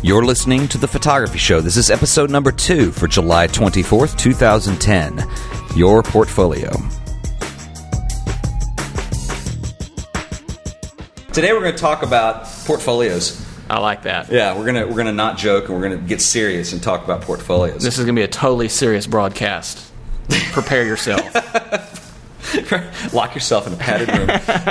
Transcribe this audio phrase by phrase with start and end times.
[0.00, 1.60] You're listening to The Photography Show.
[1.60, 5.24] This is episode number two for July 24th, 2010.
[5.76, 6.70] Your portfolio.
[11.32, 13.44] Today we're going to talk about portfolios.
[13.68, 14.30] I like that.
[14.30, 17.22] Yeah, we're gonna we're gonna not joke and we're gonna get serious and talk about
[17.22, 17.82] portfolios.
[17.82, 19.92] This is going to be a totally serious broadcast.
[20.52, 21.22] Prepare yourself.
[23.12, 24.30] Lock yourself in a padded room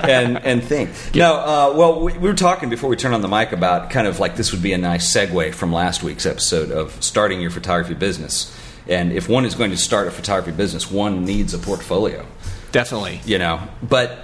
[0.10, 0.90] and and think.
[1.16, 4.08] No, uh, well, we, we were talking before we turned on the mic about kind
[4.08, 7.52] of like this would be a nice segue from last week's episode of starting your
[7.52, 8.56] photography business.
[8.88, 12.26] And if one is going to start a photography business, one needs a portfolio.
[12.72, 13.22] Definitely.
[13.26, 14.20] You know, but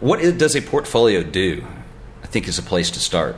[0.00, 1.64] what does a portfolio do?
[2.22, 3.36] I think is a place to start.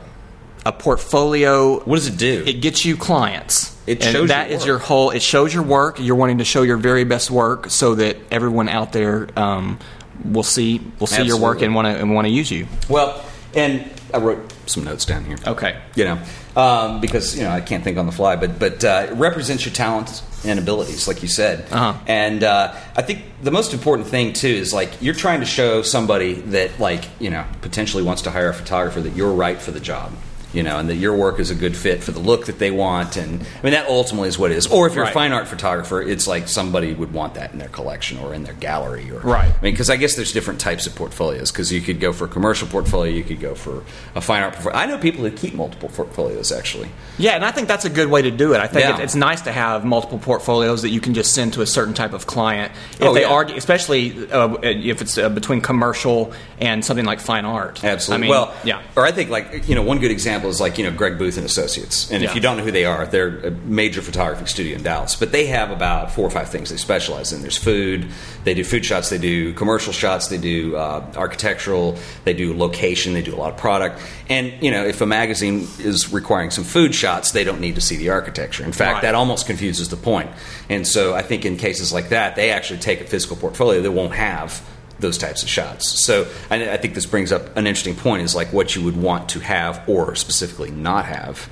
[0.65, 1.79] A portfolio.
[1.79, 2.43] What does it do?
[2.45, 3.75] It gets you clients.
[3.87, 5.09] It and shows that your is your whole.
[5.09, 5.99] It shows your work.
[5.99, 9.79] You're wanting to show your very best work so that everyone out there um,
[10.23, 12.67] will see will see your work and want to and want to use you.
[12.89, 13.23] Well,
[13.55, 15.37] and I wrote some notes down here.
[15.45, 15.79] Okay.
[15.95, 16.19] You know,
[16.55, 19.65] um, because you know I can't think on the fly, but but uh, it represents
[19.65, 21.71] your talents and abilities, like you said.
[21.71, 21.97] Uh-huh.
[22.07, 25.81] And uh, I think the most important thing too is like you're trying to show
[25.81, 29.71] somebody that like you know potentially wants to hire a photographer that you're right for
[29.71, 30.13] the job.
[30.53, 32.71] You know, and that your work is a good fit for the look that they
[32.71, 34.67] want, and I mean that ultimately is what it is.
[34.67, 37.69] Or if you're a fine art photographer, it's like somebody would want that in their
[37.69, 39.45] collection or in their gallery, or Right.
[39.49, 41.51] I mean, because I guess there's different types of portfolios.
[41.51, 43.83] Because you could go for a commercial portfolio, you could go for
[44.15, 44.77] a fine art portfolio.
[44.77, 46.89] I know people who keep multiple portfolios actually.
[47.17, 48.59] Yeah, and I think that's a good way to do it.
[48.59, 48.97] I think Yeah.
[48.97, 51.93] it, it's nice to have multiple portfolios that you can just send to a certain
[51.93, 53.27] type of client if Oh, they yeah.
[53.27, 57.83] argue, especially uh, if it's uh, between commercial and something like fine art.
[57.83, 58.15] Absolutely.
[58.15, 58.81] I mean, well, yeah.
[58.97, 61.37] Or I think like you know one good example is like you know Greg Booth
[61.37, 62.11] and Associates.
[62.11, 65.15] And if you don't know who they are, they're a major photography studio in Dallas.
[65.15, 67.41] But they have about four or five things they specialize in.
[67.41, 68.07] There's food.
[68.43, 69.09] They do food shots.
[69.09, 70.27] They do commercial shots.
[70.27, 71.97] They do uh, architectural.
[72.23, 73.13] They do location.
[73.13, 73.99] They do a lot of product.
[74.29, 77.81] And you know if a magazine is requiring some food shots, they don't need to
[77.81, 78.63] see the architecture.
[78.63, 79.01] In fact, Right.
[79.03, 80.29] that almost confuses the point.
[80.69, 83.91] And so I think in cases like that, they actually take a physical portfolio that
[83.91, 84.61] won't have
[85.01, 86.05] those types of shots.
[86.05, 88.95] So I, I think this brings up an interesting point: is like what you would
[88.97, 91.49] want to have or specifically not have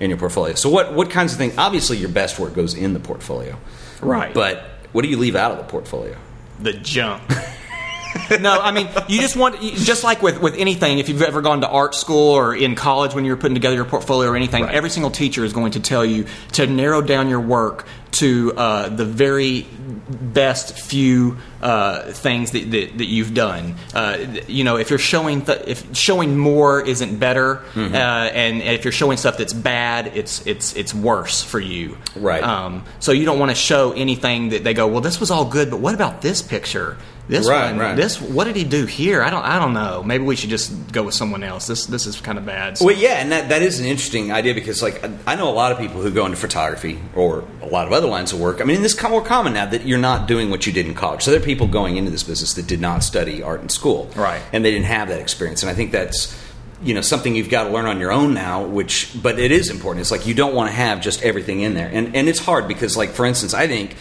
[0.00, 0.54] in your portfolio.
[0.54, 1.54] So what what kinds of things?
[1.58, 3.56] Obviously, your best work goes in the portfolio,
[4.00, 4.32] Right.
[4.34, 6.16] But what do you leave out of the portfolio?
[6.60, 7.22] the junk.
[8.40, 10.98] no, I mean you just want you- just like with with anything.
[10.98, 13.74] If you've ever gone to art school or in college when you were putting together
[13.74, 14.74] your portfolio or anything, Right.
[14.74, 18.88] every single teacher is going to tell you to narrow down your work to uh,
[18.90, 19.66] the very
[20.12, 23.74] best few uh, things that, that, that you've done.
[23.94, 24.18] Uh,
[24.48, 27.94] you know, if you're showing th- if showing more isn't better, Mm-hmm.
[27.94, 31.96] uh, and if you're showing stuff that's bad, it's it's it's worse for you.
[32.16, 32.42] Right.
[32.42, 35.44] Um, so you don't want to show anything that they go, well, this was all
[35.44, 36.96] good, but what about this picture?
[37.28, 37.96] This Right, one, right.
[37.96, 39.22] this what did he do here?
[39.22, 40.02] I don't, I don't know.
[40.02, 41.66] Maybe we should just go with someone else.
[41.68, 42.78] This, this is kind of bad.
[42.78, 45.54] So- Well, yeah, and that, that is an interesting idea because, like, I know a
[45.54, 48.60] lot of people who go into photography or a lot of other lines of work.
[48.60, 50.94] I mean, this is more common now that you're not doing what you did in
[50.94, 51.22] college.
[51.22, 54.10] So there are people going into this business that did not study art in school,
[54.16, 54.42] Right.
[54.52, 55.62] And they didn't have that experience.
[55.62, 56.36] And I think that's
[56.82, 58.64] you know something you've got to learn on your own now.
[58.64, 60.00] Which, but it is important.
[60.00, 62.66] It's like you don't want to have just everything in there, and and it's hard
[62.66, 63.94] because, like, for instance, I think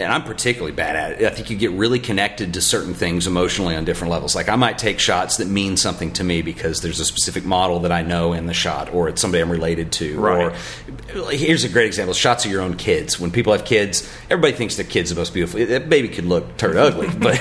[0.00, 1.26] and I'm particularly bad at it.
[1.26, 4.34] I think you get really connected to certain things emotionally on different levels.
[4.34, 7.80] Like I might take shots that mean something to me because there's a specific model
[7.80, 10.18] that I know in the shot, or it's somebody I'm related to.
[10.18, 10.52] Right.
[11.14, 13.20] Or here's a great example: shots of your own kids.
[13.20, 15.64] When people have kids, everybody thinks their kid's the most beautiful.
[15.64, 17.38] That baby could look turd ugly, but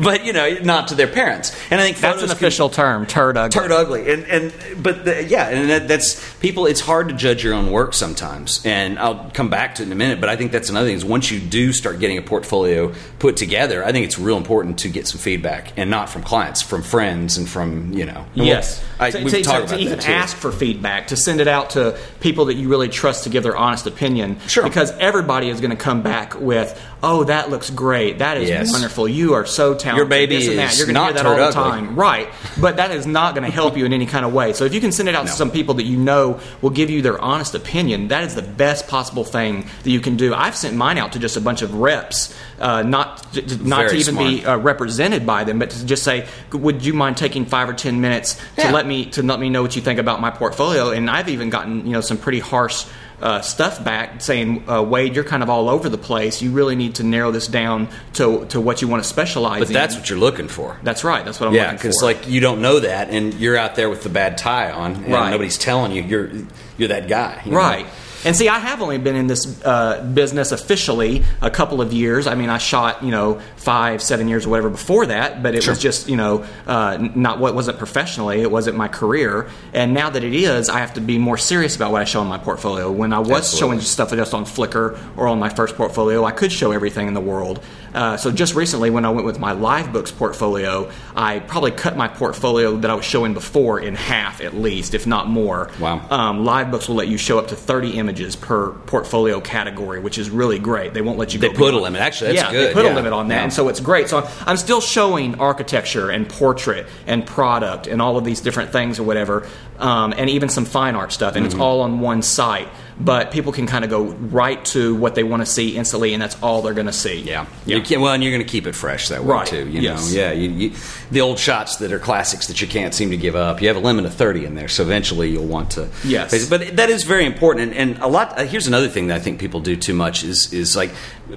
[0.00, 1.56] but you know, not to their parents.
[1.70, 3.60] And I think that's an can- official term, turd ugly.
[3.60, 7.42] turd ugly and and but the, yeah and that, that's people it's hard to judge
[7.42, 10.36] your own work sometimes and i'll come back to it in a minute but i
[10.36, 13.92] think that's another thing is once you do start getting a portfolio put together i
[13.92, 17.48] think it's real important to get some feedback and not from clients from friends and
[17.48, 18.84] from you know and we'll- Yes.
[19.00, 20.12] I, to, we've to- talked to about even that too.
[20.12, 23.42] ask for feedback, to send it out to people that you really trust to give
[23.42, 24.38] their honest opinion.
[24.46, 24.62] Sure.
[24.62, 28.18] Because everybody is going to come back with, "Oh, that looks great.
[28.20, 28.70] That is Yes.
[28.72, 29.08] wonderful.
[29.08, 29.96] You are so talented.
[29.96, 30.76] Your baby this and that.
[30.78, 31.62] You're going to not hear that all the ugly.
[31.62, 32.28] time, right?
[32.60, 34.52] But that is not going to help you in any kind of way.
[34.52, 35.30] So if you can send it out No.
[35.30, 38.42] to some people that you know will give you their honest opinion, that is the
[38.42, 40.32] best possible thing that you can do.
[40.34, 43.26] I've sent mine out to just a bunch of reps, uh, not
[43.62, 46.92] not Very to even be uh, represented by them, but to just say, "Would you
[46.94, 48.72] mind taking five or ten minutes to Yeah.
[48.72, 51.50] let me to let me know what you think about my portfolio?" And I've even
[51.50, 52.84] gotten you know some pretty harsh.
[53.22, 56.42] Uh, stuff back saying, uh, Wade, you're kind of all over the place.
[56.42, 59.68] You really need to narrow this down to to what you want to specialize but
[59.68, 59.74] in.
[59.74, 61.24] that's what you're looking for That's right.
[61.24, 62.06] That's what I'm yeah, looking because for.
[62.06, 65.12] like you don't know that, and you're out there with the bad tie on, and
[65.12, 65.30] Right.
[65.30, 66.30] nobody's telling you you're
[66.78, 67.58] you're that guy, you know?
[67.58, 67.86] Right.
[68.24, 72.28] And see, I have only been in this uh, business officially a couple of years.
[72.28, 75.62] I mean, I shot you know five, seven years or whatever before that, but it
[75.62, 75.72] Sure.
[75.72, 78.40] was just you know uh, not what wasn't professionally.
[78.40, 79.48] It wasn't my career.
[79.72, 82.20] And now that it is, I have to be more serious about what I show
[82.22, 82.90] in my portfolio.
[82.90, 83.58] When I was Absolutely.
[83.60, 87.14] showing stuff just on Flickr or on my first portfolio, I could show everything in
[87.14, 87.60] the world.
[87.94, 92.08] Uh, so just recently, when I went with my LiveBooks portfolio, I probably cut my
[92.08, 95.70] portfolio that I was showing before in half at least, if not more.
[95.78, 96.00] Wow.
[96.10, 100.30] Um, LiveBooks will let you show up to 30 images per portfolio category, which is
[100.30, 100.94] really great.
[100.94, 102.00] They won't let you They put a limit.
[102.00, 102.68] Actually, that's yeah, good.
[102.70, 102.94] they put Yeah.
[102.94, 103.44] a limit on that, Yeah.
[103.52, 104.08] And so it's great.
[104.08, 108.72] So I'm, I'm still showing architecture and portrait and product and all of these different
[108.72, 109.46] things or whatever,
[109.78, 111.52] um, and even some fine art stuff, and Mm-hmm.
[111.54, 112.68] it's all on one site.
[113.00, 116.22] But people can kind of go right to what they want to see instantly, and
[116.22, 117.20] that's all they're going to see.
[117.20, 117.46] Yeah.
[117.64, 117.76] yeah.
[117.76, 119.46] You can, well, and you're going to keep it fresh that way Right.
[119.46, 119.66] too.
[119.68, 120.12] You Yes.
[120.12, 120.32] know, yeah.
[120.32, 120.72] You, you,
[121.10, 123.60] the old shots that are classics that you can't seem to give up.
[123.62, 125.88] You have a limit of thirty in there, so eventually you'll want to.
[126.04, 126.48] Yes.
[126.48, 128.38] But that is very important, and, and a lot.
[128.38, 130.90] Uh, here's another thing that I think people do too much is is like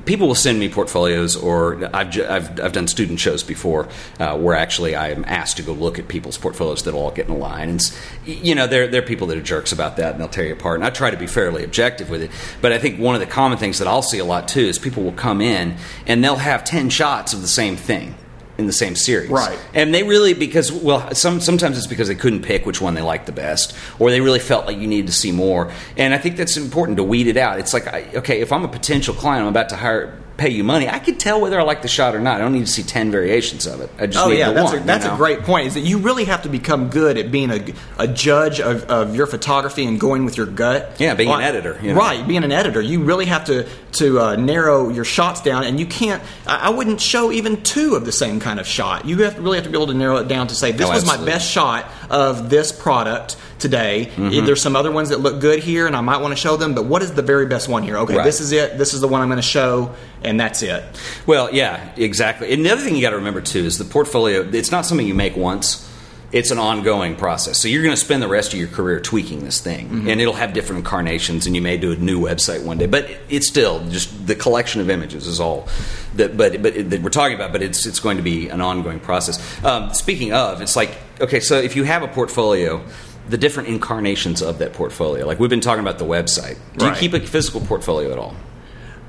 [0.05, 3.87] people will send me portfolios, or I've ju- I've, I've done student shows before
[4.19, 7.27] uh, where actually I am asked to go look at people's portfolios that all get
[7.27, 7.81] in a line, and
[8.25, 10.53] you know there there are people that are jerks about that, and they'll tear you
[10.53, 10.79] apart.
[10.79, 13.27] And I try to be fairly objective with it, but I think one of the
[13.27, 15.75] common things that I'll see a lot too is people will come in
[16.07, 18.15] and they'll have ten shots of the same thing
[18.57, 19.59] in the same series, Right.
[19.75, 23.01] and they really because well, some sometimes it's because they couldn't pick which one they
[23.03, 25.71] liked the best, or they really felt like you needed to see more.
[25.97, 27.59] And I think that's important to weed it out.
[27.59, 30.63] It's like, I, okay, if I'm a potential client, I'm about to hire pay you
[30.63, 30.87] money.
[30.89, 32.35] I could tell whether I like the shot or not.
[32.35, 33.89] I don't need to see ten variations of it.
[33.97, 34.81] I just Oh need yeah, the that's one.
[34.81, 35.15] a, that's you know?
[35.15, 35.67] a great point.
[35.67, 39.15] Is that you really have to become good at being a, a judge of, of
[39.15, 40.95] your photography and going with your gut.
[40.99, 41.99] Yeah, being an editor, you know.
[41.99, 45.79] Right, being an editor, you really have to to uh, narrow your shots down, and
[45.79, 46.21] you can't.
[46.45, 49.05] I, I wouldn't show even two of the same kind of shot.
[49.05, 50.87] You have to really have to be able to narrow it down to say this
[50.87, 54.11] Oh, was my best shot of this product today.
[54.15, 54.45] Mm-hmm.
[54.45, 56.75] There's some other ones that look good here, and I might want to show them.
[56.75, 57.97] But what is the very best one here?
[57.99, 58.23] Okay, Right.
[58.23, 58.77] this is it.
[58.77, 60.83] This is the one I'm going to show, and that's it.
[61.25, 62.51] Well, yeah, exactly.
[62.53, 64.41] And the other thing you got to remember too is the portfolio.
[64.41, 65.89] It's not something you make once.
[66.31, 67.57] It's an ongoing process.
[67.59, 70.09] So you're going to spend the rest of your career tweaking this thing, Mm-hmm.
[70.09, 72.87] and it'll have different incarnations, and you may do a new website one day.
[72.87, 75.67] But it's still just the collection of images is all
[76.15, 76.35] that.
[76.35, 77.51] But but that we're talking about.
[77.51, 79.39] But it's it's going to be an ongoing process.
[79.63, 82.83] Um, speaking of, it's like okay, so if you have a portfolio.
[83.27, 86.57] The different incarnations of that portfolio, like we've been talking about the website.
[86.77, 86.93] Do Right.
[87.01, 88.35] you keep a physical portfolio at all?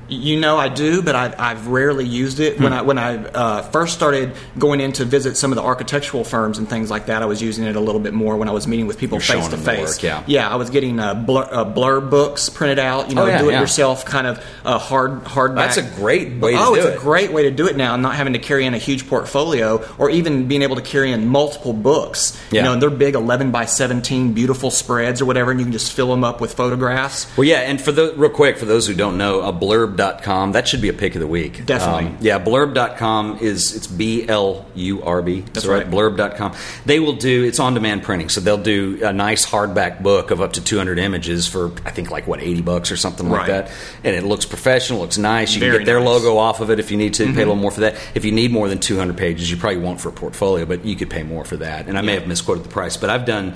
[0.09, 2.57] You know, I do, but I've, I've rarely used it.
[2.57, 2.63] Hmm.
[2.63, 6.23] When I when I uh, first started going in to visit some of the architectural
[6.23, 8.51] firms and things like that, I was using it a little bit more when I
[8.51, 10.01] was meeting with people face to face.
[10.01, 10.23] yeah.
[10.25, 13.09] yeah, I was getting uh, blur, uh, Blurb books printed out.
[13.09, 13.59] You know, Oh, yeah, do it yeah.
[13.61, 15.55] yourself kind of uh, hard hardback.
[15.55, 16.95] That's a great way to oh, it's it.
[16.95, 19.07] a great way to do it now, and not having to carry in a huge
[19.09, 22.39] portfolio, or even being able to carry in multiple books.
[22.51, 22.61] Yeah.
[22.61, 25.73] You know, and they're big, eleven by seventeen, beautiful spreads or whatever, and you can
[25.73, 27.27] just fill them up with photographs.
[27.37, 29.51] Well, yeah, and for the real quick, for those who don't know, a
[29.97, 31.65] blurb.com, that should be a pick of the week.
[31.65, 32.07] Definitely.
[32.07, 35.41] Um, yeah, blurb.com is it's B L U R B.
[35.41, 35.83] That's right.
[35.83, 35.91] right.
[35.91, 36.55] Blurb.com.
[36.85, 40.41] They will do it's on demand printing, so they'll do a nice hardback book of
[40.41, 43.71] up to 200 images for I think like what 80 bucks or something like that.
[44.03, 45.53] And it looks professional, looks nice.
[45.53, 46.07] You can get their nice.
[46.07, 46.25] Mm-hmm.
[46.25, 47.27] logo off of it if you need to.
[47.27, 47.95] Pay a little more for that.
[48.15, 50.95] If you need more than 200 pages, you probably won't for a portfolio, but you
[50.95, 51.87] could pay more for that.
[51.87, 53.53] And I may have misquoted the price, but I've done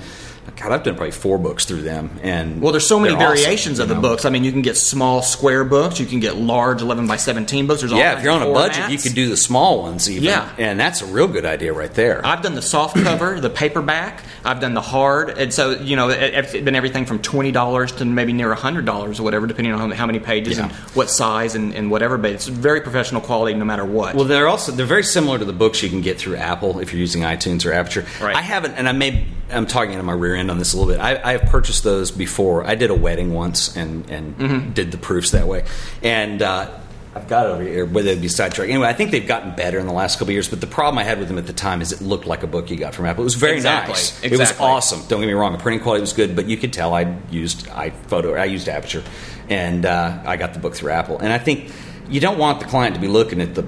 [0.55, 3.43] God, I've done probably four books through them, and Well, there's so many they're awesome,
[3.43, 4.01] variations of the know?
[4.01, 4.25] books.
[4.25, 7.65] I mean, you can get small square books, you can get large 11 by 17
[7.67, 7.81] books.
[7.81, 10.23] There's all Yeah, if you're on a budget, you can do the small ones even.
[10.23, 10.49] Yeah.
[10.57, 12.23] And that's a real good idea right there.
[12.25, 14.21] I've done the soft cover, the paperback.
[14.43, 17.91] I've done the hard, and so you know, it, it's been everything from twenty dollars
[17.93, 20.63] to maybe near hundred dollars or whatever, depending on how- how many pages Yeah.
[20.65, 22.17] and what size and, and whatever.
[22.17, 24.15] But it's very professional quality, no matter what.
[24.15, 26.91] Well, they're also they're very similar to the books you can get through Apple if
[26.91, 28.05] you're using iTunes or Aperture.
[28.19, 28.35] Right.
[28.35, 30.91] I haven't, and I may I'm talking into my rear end on this a little
[30.93, 30.99] bit.
[31.01, 32.65] I, I have purchased those before.
[32.65, 34.71] I did a wedding once and and Mm-hmm.
[34.71, 35.65] did the proofs that way,
[36.03, 36.41] and.
[36.41, 36.69] Uh,
[37.13, 38.69] I've got it over here, but they'd be sidetracked.
[38.71, 40.47] Anyway, I think they've gotten better in the last couple of years.
[40.47, 42.47] But the problem I had with them at the time is it looked like a
[42.47, 43.23] book you got from Apple.
[43.23, 44.23] It was very Exactly, nice.
[44.23, 45.01] It was awesome.
[45.09, 45.51] Don't get me wrong.
[45.51, 48.39] The printing quality was good, but you could tell I used iPhoto.
[48.39, 49.03] I used Aperture,
[49.49, 51.17] and uh, I got the book through Apple.
[51.19, 51.69] And I think
[52.09, 53.63] you don't want the client to be looking at the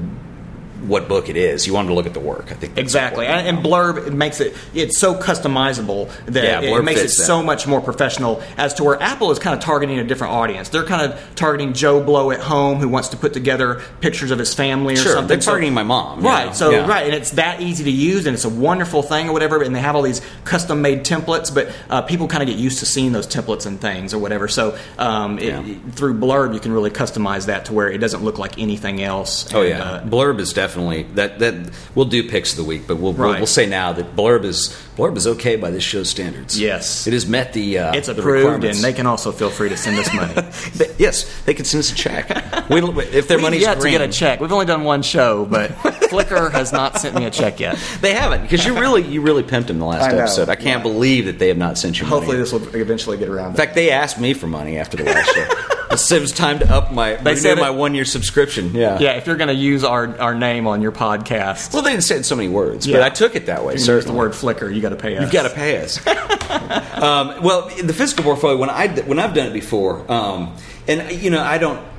[0.87, 1.65] what book it is.
[1.67, 2.51] You want to look at the work.
[2.51, 6.83] I think Exactly, and, and Blurb it makes it it's so customizable that Yeah, it
[6.83, 7.09] makes it that.
[7.09, 8.41] so much more professional.
[8.57, 10.69] As to where Apple is kind of targeting a different audience.
[10.69, 14.39] They're kind of targeting Joe Blow at home who wants to put together pictures of
[14.39, 15.27] his family or Sure, something.
[15.27, 16.47] they're So- targeting my mom, you right?
[16.47, 16.53] know?
[16.53, 16.87] So Yeah.
[16.87, 19.61] right, and it's that easy to use, and it's a wonderful thing or whatever.
[19.61, 22.79] And they have all these custom made templates, but uh, people kind of get used
[22.79, 24.47] to seeing those templates and things or whatever.
[24.47, 25.61] So um, it, Yeah.
[25.93, 29.45] through Blurb, you can really customize that to where it doesn't look like anything else.
[29.53, 32.63] Oh And, yeah, uh, Blurb is definitely definitely that that we'll do picks of the
[32.63, 35.83] week, but we'll we'll, we'll say now that blurb is blurb is okay by this
[35.83, 36.59] show's standards.
[36.59, 37.07] Yes.
[37.07, 38.77] it has met the uh, It's the approved, requirements.
[38.77, 40.33] and they can also feel free to send us money.
[40.73, 42.29] They- yes, they can send us a check.
[42.69, 44.39] we, if their We've money's yet green, to get a check.
[44.39, 45.71] We've only done one show, but
[46.09, 47.77] Flickr has not sent me a check yet.
[48.01, 50.49] They haven't because you really you really pimped them the last I know, episode.
[50.49, 50.91] I can't yeah.
[50.91, 52.05] believe that they have not sent you.
[52.05, 52.15] money.
[52.15, 53.51] Hopefully, this will eventually get around.
[53.51, 55.72] In fact, they asked me for money after the last show.
[55.93, 58.73] They said time to up my renew said my one year subscription.
[58.75, 58.99] Yeah.
[58.99, 62.03] yeah, if you're going to use our, our name on your podcast, Well, they didn't
[62.03, 62.97] say it in so many words, Yeah.
[62.97, 63.73] but I took it that way.
[63.73, 64.13] you use Certainly.
[64.13, 65.21] the word Flickr, you got to pay us.
[65.23, 66.05] You've got to pay us.
[67.01, 70.55] um, well, the physical portfolio when I when I've done it before, um,
[70.87, 71.93] and you know I don't.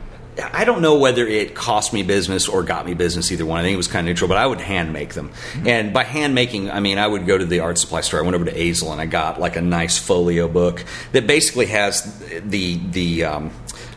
[0.52, 3.60] I don't know whether it cost me business or got me business, either one.
[3.60, 5.30] I think it was kind of neutral, but I would hand make them.
[5.64, 8.18] And by hand making, I mean I would go to the art supply store.
[8.18, 11.66] I went over to Asel and I got like a nice folio book that basically
[11.66, 13.50] has the the um,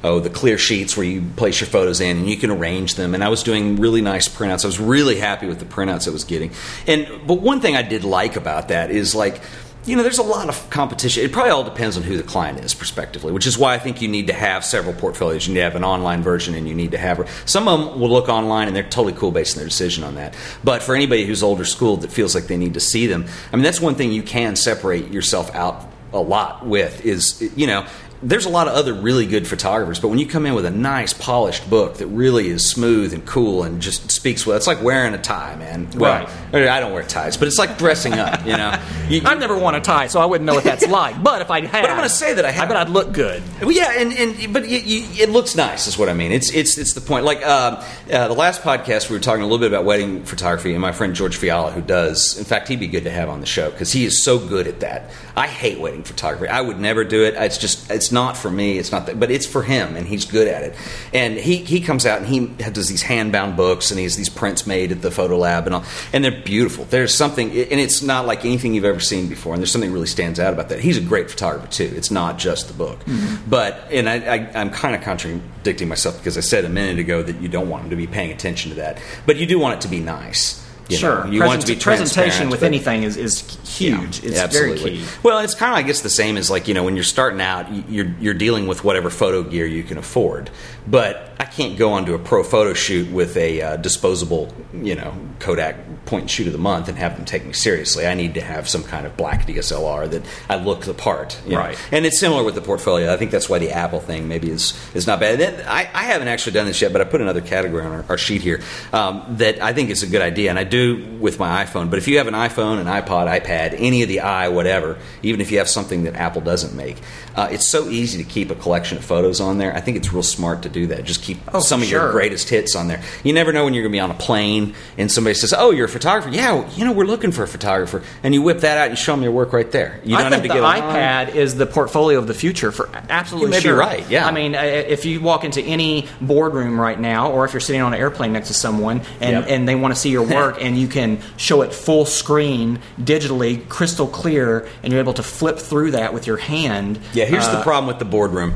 [0.03, 3.13] oh the clear sheets where you place your photos in and you can arrange them.
[3.13, 4.63] And I was doing really nice printouts.
[4.63, 6.51] I was really happy with the printouts I was getting.
[6.85, 9.41] And but one thing I did like about that is like
[9.87, 11.23] you know, there's a lot of competition.
[11.23, 14.01] It probably all depends on who the client is, prospectively, which is why I think
[14.01, 15.47] you need to have several portfolios.
[15.47, 17.27] You need to have an online version, and you need to have.
[17.45, 20.15] Some of them will look online, and they're totally cool based on their decision on
[20.15, 20.35] that.
[20.61, 23.55] But for anybody who's older school that feels like they need to see them, I
[23.55, 27.05] mean, that's one thing you can separate yourself out a lot with.
[27.05, 27.87] Is you know.
[28.23, 30.71] There's a lot of other really good photographers, but when you come in with a
[30.71, 34.81] nice polished book that really is smooth and cool and just speaks well, it's like
[34.81, 35.87] wearing a tie, man.
[35.95, 36.67] Well, Right.
[36.67, 38.77] I don't wear ties, but it's like dressing up, you know.
[39.07, 41.23] You- I've never worn a tie, so I wouldn't know what that's like.
[41.23, 42.65] But if I had, But I'm gonna say that I have.
[42.65, 43.41] I bet I'd look good.
[43.61, 46.33] Well, yeah, and, and but you, you, it looks nice, is what I mean.
[46.33, 47.23] It's it's it's the point.
[47.23, 47.81] Like uh,
[48.11, 50.91] uh, the last podcast, we were talking a little bit about wedding photography, and my
[50.91, 53.71] friend George Fiala, who does, in fact, he'd be good to have on the show
[53.71, 55.09] because he is so good at that.
[55.37, 56.49] I hate wedding photography.
[56.49, 57.35] I would never do it.
[57.35, 58.77] It's just it's not for me.
[58.77, 60.75] It's not that, but it's for him, and he's good at it.
[61.13, 64.15] And he he comes out and he does these hand bound books, and he has
[64.15, 65.83] these prints made at the photo lab, and all,
[66.13, 66.85] and they're beautiful.
[66.85, 69.93] There's something, and it's not like anything you've ever seen before, and there's something that
[69.93, 70.79] really stands out about that.
[70.79, 71.91] He's a great photographer too.
[71.95, 73.49] It's not just the book, mm-hmm.
[73.49, 77.23] but and I, I, I'm kind of contradicting myself because I said a minute ago
[77.23, 79.75] that you don't want him to be paying attention to that, but you do want
[79.75, 80.66] it to be nice.
[80.89, 81.31] You sure, know?
[81.31, 84.21] you want to be presentation with but- anything is, is huge.
[84.21, 84.77] yeah, it's absolutely.
[84.77, 85.05] very key.
[85.23, 87.41] Well, it's kind of, I guess, the same as like you know when you're starting
[87.41, 90.49] out, you're you're dealing with whatever photo gear you can afford.
[90.87, 95.13] But I can't go onto a pro photo shoot with a uh, disposable, you know,
[95.39, 95.75] Kodak
[96.07, 98.07] point and shoot of the month and have them take me seriously.
[98.07, 101.39] I need to have some kind of black DSLR that I look the part.
[101.45, 101.59] you know.
[101.59, 101.77] Right.
[101.91, 103.13] And it's similar with the portfolio.
[103.13, 105.39] I think that's why the Apple thing maybe is is not bad.
[105.67, 108.17] I, I haven't actually done this yet, but I put another category on our, our
[108.17, 108.61] sheet here
[108.93, 111.89] um, that I think is a good idea, and I do with my iPhone.
[111.89, 115.41] But if you have an iPhone, an iPod, iPad, any of the i whatever, even
[115.41, 116.97] if you have something that Apple doesn't make,
[117.35, 119.75] uh, it's so easy to keep a collection of photos on there.
[119.75, 121.03] I think it's real smart to do that.
[121.03, 123.01] Just keep Oh, some of your greatest hits on there.
[123.23, 125.71] You never know when you're going to be on a plane and somebody says, "Oh,
[125.71, 128.77] you're a photographer." Yeah, you know we're looking for a photographer, and you whip that
[128.77, 129.99] out and show them your work right there.
[130.03, 132.71] You don't I have think to the get iPad is the portfolio of the future
[132.71, 134.25] for absolutely You may be right, yeah.
[134.27, 137.93] I mean, if you walk into any boardroom right now, or if you're sitting on
[137.93, 139.45] an airplane next to someone and, Yep.
[139.49, 143.67] and they want to see your work, and you can show it full screen, digitally,
[143.69, 146.99] crystal clear, and you're able to flip through that with your hand.
[147.13, 148.53] Yeah, here's the uh, problem with the boardroom,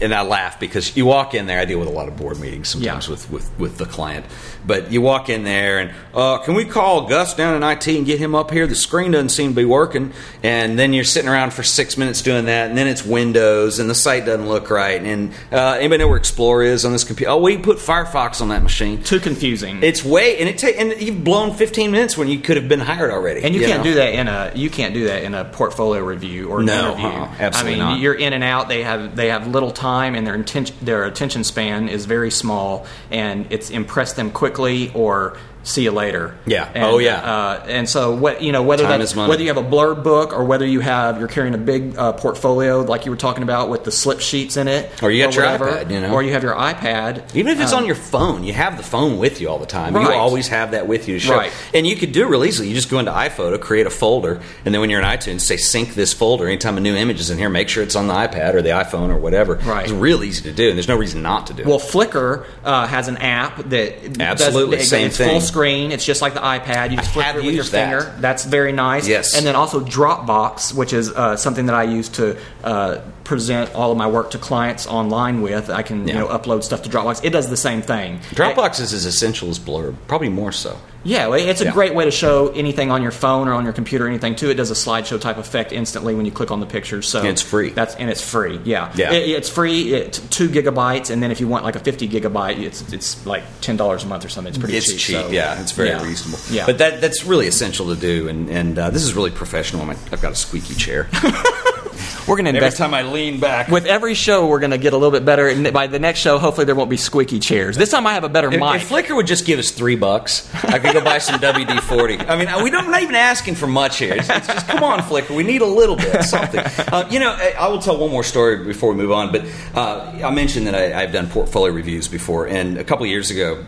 [0.00, 1.58] and I laugh because you walk in there.
[1.60, 3.10] I deal with a lot of board meetings sometimes Yeah.
[3.10, 4.26] with, with, with the client,
[4.66, 8.06] but you walk in there and uh, can we call Gus down in IT and
[8.06, 8.66] get him up here?
[8.66, 12.22] The screen doesn't seem to be working, and then you're sitting around for six minutes
[12.22, 15.02] doing that, and then it's Windows and the site doesn't look right.
[15.02, 17.30] And uh, anybody know where Explorer is on this computer?
[17.32, 19.02] Oh, we put Firefox on that machine.
[19.02, 19.82] Too confusing.
[19.82, 22.80] It's way and it ta- and you've blown 15 minutes when you could have been
[22.80, 23.42] hired already.
[23.42, 23.90] And you, can't know?
[23.90, 27.06] do that in a you can't do that in a portfolio review or No, interview.
[27.06, 28.00] uh-uh, absolutely I mean, not.
[28.00, 28.68] you're in and out.
[28.68, 32.86] They have they have little time, and their intention their attention span is very small,
[33.10, 36.36] and it's impress them quickly or see you later.
[36.46, 36.70] Yeah.
[36.74, 37.16] And, Oh, yeah.
[37.18, 40.32] Uh, and so what you know whether Time that's whether you have a blurb book
[40.32, 43.68] or whether you have you're carrying a big uh, portfolio like you were talking about
[43.70, 46.12] with the slip sheets in it, Or you got your whatever, iPad, you know.
[46.12, 47.34] or you have your iPad.
[47.34, 49.66] Even if it's Um, on your phone, you have the phone with you all the
[49.66, 49.94] time.
[49.96, 51.36] You always have that with you to show.
[51.36, 51.52] Right.
[51.72, 52.68] And you could do it real easily.
[52.68, 55.56] You just go into iPhoto, create a folder, and then when you're in iTunes, say
[55.56, 56.46] sync this folder.
[56.46, 58.70] Anytime a new image is in here, make sure it's on the iPad or the
[58.70, 59.54] iPhone or whatever.
[59.56, 59.84] Right.
[59.84, 61.82] It's real easy to do, and there's no reason not to do Well, it.
[61.82, 65.30] Flickr uh, has an app that Absolutely, does, same thing.
[65.54, 65.92] Screen.
[65.92, 66.90] It's just like the iPad.
[66.90, 67.88] You just I flip have it with your used that.
[68.02, 68.20] finger.
[68.20, 69.06] That's very nice.
[69.06, 69.36] Yes.
[69.36, 73.92] And then also Dropbox, which is uh, something that I use to uh, present all
[73.92, 75.70] of my work to clients online with.
[75.70, 76.14] I can Yeah.
[76.14, 77.24] you know upload stuff to Dropbox.
[77.24, 78.18] It does the same thing.
[78.34, 80.76] Dropbox is as essential as Blurb, probably more so.
[81.04, 81.70] Yeah, well, it's a Yeah.
[81.72, 84.50] great way to show anything on your phone or on your computer, or anything too.
[84.50, 87.06] It does a slideshow type effect instantly when you click on the pictures.
[87.08, 87.70] So And it's free.
[87.70, 88.58] That's and it's free.
[88.64, 89.12] Yeah, Yeah.
[89.12, 89.92] It- it's free.
[89.94, 93.42] It's two gigabytes, and then if you want like a fifty gigabyte, it's it's like
[93.60, 94.48] ten dollars a month or something.
[94.50, 94.98] It's pretty It's cheap.
[94.98, 95.60] cheap, so- yeah.
[95.60, 96.02] It's very yeah.
[96.02, 96.38] reasonable.
[96.50, 99.82] Yeah, but that that's really essential to do, and and uh, this is really professional.
[99.86, 101.08] I'm- I've got a squeaky chair.
[102.26, 102.80] we're going to invest.
[102.80, 105.24] Every time I lean back, With every show, we're going to get a little bit
[105.24, 107.76] better, and by the next show, hopefully there won't be squeaky chairs.
[107.76, 108.82] This time, I have a better If, mic.
[108.82, 112.18] if Flickr would just give us three bucks, I could go buy some WD forty.
[112.18, 114.14] I mean, we don't, I'm not even asking for much here.
[114.14, 116.60] It's, it's just come on, Flickr, we need a little bit something.
[116.60, 119.32] Uh, you know, I, I will tell one more story before we move on.
[119.32, 123.10] But uh, I mentioned that I, I've done portfolio reviews before, and a couple of
[123.10, 123.64] years ago.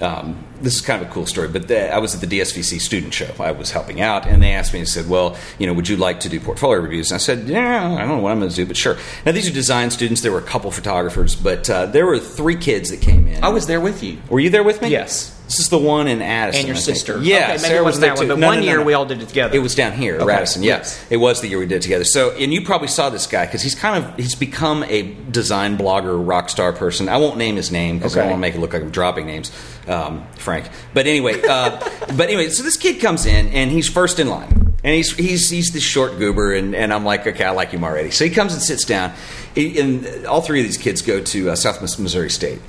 [0.00, 2.80] Um, this is kind of a cool story, but the, I was at the DSVC
[2.80, 3.32] student show.
[3.40, 5.96] I was helping out, and they asked me and said, "Well, you know, would you
[5.96, 8.50] like to do portfolio reviews?" And I said, "Yeah, I don't know what I'm going
[8.50, 10.20] to do, but sure." Now these are design students.
[10.20, 13.42] There were a couple photographers, but uh, there were three kids that came in.
[13.42, 14.18] I was there with you.
[14.28, 14.88] Were you there with me?
[14.88, 15.37] Yes.
[15.48, 16.60] This is the one in Addison.
[16.60, 17.18] And your sister.
[17.22, 18.70] Yeah, Okay, maybe Sarah it was wasn't there that one, but No, one no, no,
[18.70, 19.56] year we all did it together.
[19.56, 20.62] It was down here, Okay, Radisson.
[20.62, 21.06] Yeah, yes.
[21.08, 22.04] it was the year we did it together.
[22.04, 25.78] So, and you probably saw this guy because he's kind of he's become a design
[25.78, 27.08] blogger, rock star person.
[27.08, 28.90] I won't name his name because I don't want to make it look like I'm
[28.90, 29.50] dropping names,
[29.86, 30.68] um, Frank.
[30.92, 31.78] But anyway, uh,
[32.16, 34.74] but anyway, so this kid comes in and he's first in line.
[34.84, 37.82] And he's he's he's this short goober, and, and I'm like, okay, I like him
[37.82, 38.12] already.
[38.12, 39.12] So he comes and sits down.
[39.54, 42.60] He, and all three of these kids go to uh, South Missouri State,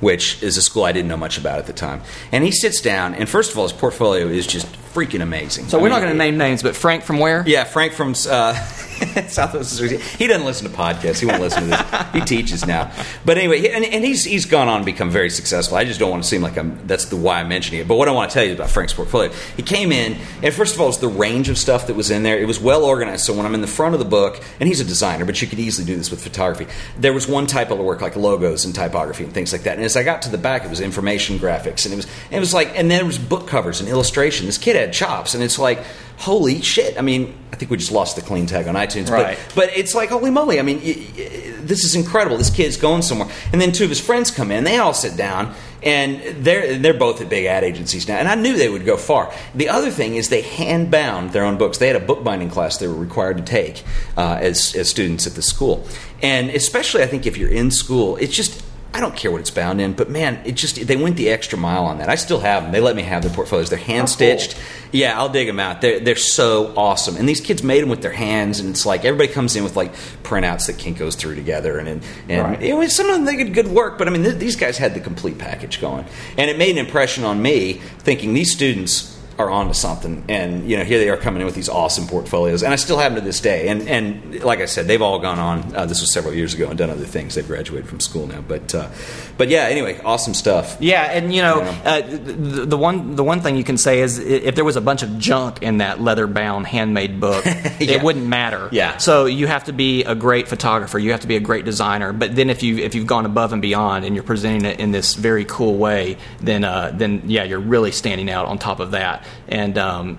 [0.00, 2.02] which is a school I didn't know much about at the time.
[2.32, 4.66] And he sits down, and first of all, his portfolio is just
[4.98, 5.68] freaking amazing.
[5.68, 7.44] So I we're mean, not going to name names, but Frank from where?
[7.46, 8.14] Yeah, Frank from uh,
[9.28, 9.98] Southwest Missouri.
[9.98, 11.20] He doesn't listen to podcasts.
[11.20, 12.12] He won't listen to this.
[12.12, 12.90] He teaches now.
[13.24, 15.76] But anyway, and, and he's he's gone on to become very successful.
[15.76, 16.84] I just don't want to seem like I'm.
[16.86, 17.88] That's the why I'm mentioning it.
[17.88, 20.74] But what I want to tell you about Frank's portfolio, he came in, and first
[20.74, 22.38] of all, it's the range of stuff that was in there.
[22.38, 23.24] It was well organized.
[23.24, 25.46] So when I'm in the front of the book, and he's a designer, but you
[25.46, 26.66] could easily do this with photography.
[26.98, 29.76] There was one type of work like logos and typography and things like that.
[29.76, 32.40] And as I got to the back, it was information graphics, and it was it
[32.40, 34.46] was like, and then there was book covers and illustration.
[34.46, 35.80] This kid had chops, and it's like.
[36.22, 36.98] Holy shit!
[36.98, 39.38] I mean, I think we just lost the clean tag on iTunes, Right.
[39.54, 40.58] but but it's like holy moly!
[40.58, 42.36] I mean, y- y- this is incredible.
[42.36, 44.64] This kid's going somewhere, and then two of his friends come in.
[44.64, 48.16] They all sit down, and they're they're both at big ad agencies now.
[48.16, 49.32] And I knew they would go far.
[49.54, 51.78] The other thing is they hand bound their own books.
[51.78, 53.84] They had a bookbinding class they were required to take
[54.16, 55.86] uh, as as students at the school,
[56.20, 58.64] and especially I think if you're in school, it's just.
[58.94, 61.58] I don't care what it's bound in, but man, it just they went the extra
[61.58, 62.08] mile on that.
[62.08, 62.72] I still have them.
[62.72, 63.68] They let me have their portfolios.
[63.68, 64.58] They're hand stitched.
[64.92, 65.82] Yeah, I'll dig them out.
[65.82, 67.16] They're they're so awesome.
[67.16, 69.76] And these kids made them with their hands, and it's like everybody comes in with
[69.76, 69.92] like
[70.22, 72.62] printouts that Kinko's threw together, and and, and Right.
[72.62, 73.98] it was, some of them they did good work.
[73.98, 76.06] But I mean, th- these guys had the complete package going,
[76.38, 80.24] and it made an impression on me, thinking these students are onto something.
[80.28, 82.98] And you know, here they are coming in with these awesome portfolios, and I still
[82.98, 83.68] have them to this day.
[83.68, 85.74] And and like I said, they've all gone on.
[85.76, 87.34] Uh, this was several years ago, and done other things.
[87.34, 88.88] They've graduated from school now, but uh,
[89.36, 89.62] but yeah.
[89.68, 90.76] Anyway, awesome stuff.
[90.80, 91.82] Yeah, and you know, Yeah.
[91.84, 94.80] uh, the, the one the one thing you can say is if there was a
[94.80, 97.92] bunch of junk in that leather bound handmade book, Yeah.
[97.92, 98.68] it wouldn't matter.
[98.72, 98.96] Yeah.
[98.98, 100.98] So you have to be a great photographer.
[100.98, 102.12] You have to be a great designer.
[102.12, 104.90] But then if you if you've gone above and beyond and you're presenting it in
[104.90, 108.90] this very cool way, then uh, then yeah, you're really standing out on top of
[108.90, 109.24] that.
[109.48, 110.18] And um,